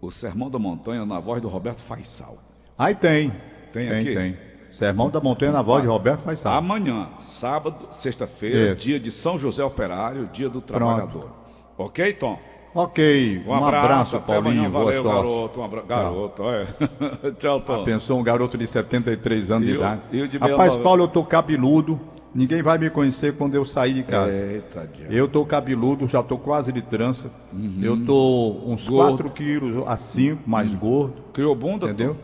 O 0.00 0.10
Sermão 0.10 0.50
da 0.50 0.58
Montanha 0.58 1.04
na 1.06 1.18
voz 1.20 1.40
do 1.40 1.48
Roberto 1.48 1.80
Faisal. 1.80 2.38
Aí 2.78 2.94
tem. 2.94 3.30
Tem 3.72 3.88
tem, 3.88 3.98
aqui? 3.98 4.14
tem. 4.14 4.36
Sermão 4.70 5.08
da 5.08 5.20
Montanha 5.20 5.52
na 5.52 5.62
voz 5.62 5.82
de 5.82 5.88
Roberto 5.88 6.22
Faisal. 6.22 6.54
Amanhã, 6.54 7.08
sábado, 7.20 7.76
sexta-feira, 7.92 8.72
É. 8.72 8.74
dia 8.74 8.98
de 8.98 9.10
São 9.10 9.38
José 9.38 9.62
Operário, 9.64 10.28
dia 10.32 10.48
do 10.48 10.60
trabalhador. 10.60 11.30
Ok, 11.78 12.12
Tom? 12.14 12.38
Ok, 12.74 13.44
Um 13.46 13.54
abraço, 13.54 14.16
até 14.16 14.26
Paulinho. 14.26 14.66
amanhã. 14.66 14.70
Boa 14.70 14.84
Valeu, 14.84 15.02
sorte. 15.04 15.16
garoto. 15.28 15.60
Um 15.60 15.64
abra... 15.64 15.82
Garoto, 15.82 16.42
é. 16.50 16.66
Tchau, 17.38 17.60
Tom. 17.60 17.84
Pensou 17.84 18.18
um 18.18 18.22
garoto 18.22 18.58
de 18.58 18.66
73 18.66 19.50
anos 19.52 19.68
de 19.68 19.76
idade. 19.76 20.00
e 20.10 20.22
o 20.22 20.28
de 20.28 20.38
Rapaz, 20.38 20.72
69? 20.72 20.82
Paulo, 20.82 21.02
eu 21.04 21.08
tô 21.08 21.24
cabeludo. 21.24 22.00
Ninguém 22.34 22.62
vai 22.62 22.76
me 22.78 22.90
conhecer 22.90 23.34
quando 23.36 23.54
eu 23.54 23.64
sair 23.64 23.94
de 23.94 24.02
casa. 24.02 24.40
Eita. 24.40 24.90
Eu 25.08 25.28
tô 25.28 25.46
cabeludo, 25.46 26.08
já 26.08 26.20
tô 26.22 26.36
quase 26.36 26.72
de 26.72 26.82
trança. 26.82 27.30
Eu 27.80 28.04
tô 28.04 28.60
uns 28.66 28.88
Gordo. 28.88 29.22
4 29.22 29.30
quilos 29.30 29.86
a 29.86 29.96
5, 29.96 30.42
mais 30.48 30.74
gordo. 30.74 31.14
Criou 31.32 31.54
bunda? 31.54 31.86
Entendeu? 31.86 32.16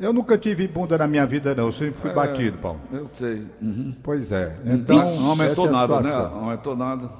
Eu 0.00 0.12
nunca 0.12 0.36
tive 0.36 0.66
bunda 0.66 0.98
na 0.98 1.06
minha 1.06 1.24
vida, 1.26 1.54
não. 1.54 1.66
Eu 1.66 1.72
sempre 1.72 1.94
É. 1.98 2.02
fui 2.02 2.12
batido, 2.12 2.58
Paulo. 2.58 2.80
Eu 2.92 3.06
sei. 3.16 3.46
Uhum. 3.62 3.94
Pois 4.02 4.32
é. 4.32 4.56
Então, 4.64 4.96
Não 5.16 5.30
aumentou 5.30 5.66
é 5.68 5.70
nada, 5.70 6.00
né? 6.00 6.12
Não 6.12 6.44
aumentou 6.44 6.76
nada. 6.76 7.10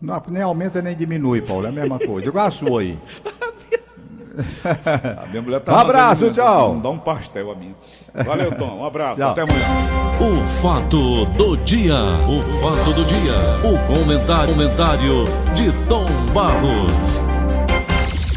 Não, 0.00 0.22
nem 0.28 0.42
aumenta 0.42 0.82
nem 0.82 0.96
diminui, 0.96 1.40
Paulo. 1.42 1.66
É 1.66 1.68
a 1.68 1.72
mesma 1.72 1.98
coisa. 2.00 2.28
Igual 2.28 2.46
a 2.46 2.50
sua 2.50 2.80
aí. 2.80 2.98
A 5.22 5.26
minha 5.26 5.42
mulher 5.42 5.60
tá 5.60 5.72
Um 5.74 5.78
abraço, 5.78 6.26
mandando- 6.26 6.40
tchau. 6.42 6.80
Dá 6.82 6.90
um 6.90 6.98
pastel 6.98 7.50
a 7.50 7.54
minha. 7.54 7.74
Valeu, 8.14 8.52
Tom. 8.52 8.78
Um 8.80 8.84
abraço. 8.84 9.16
Tchau. 9.20 9.30
Até 9.30 9.42
amanhã. 9.42 9.64
O 10.20 10.46
fato 10.46 11.24
do 11.26 11.56
dia, 11.58 11.96
o 12.28 12.42
fato 12.60 12.92
do 12.92 13.04
dia, 13.04 13.34
o 13.64 13.78
comentário, 13.92 14.52
comentário 14.54 15.24
de 15.54 15.72
Tom 15.88 16.06
Barros. 16.32 17.20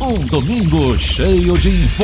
Um 0.01 0.25
domingo 0.27 0.97
cheio 0.99 1.57
de 1.57 1.69
informações. 1.69 1.95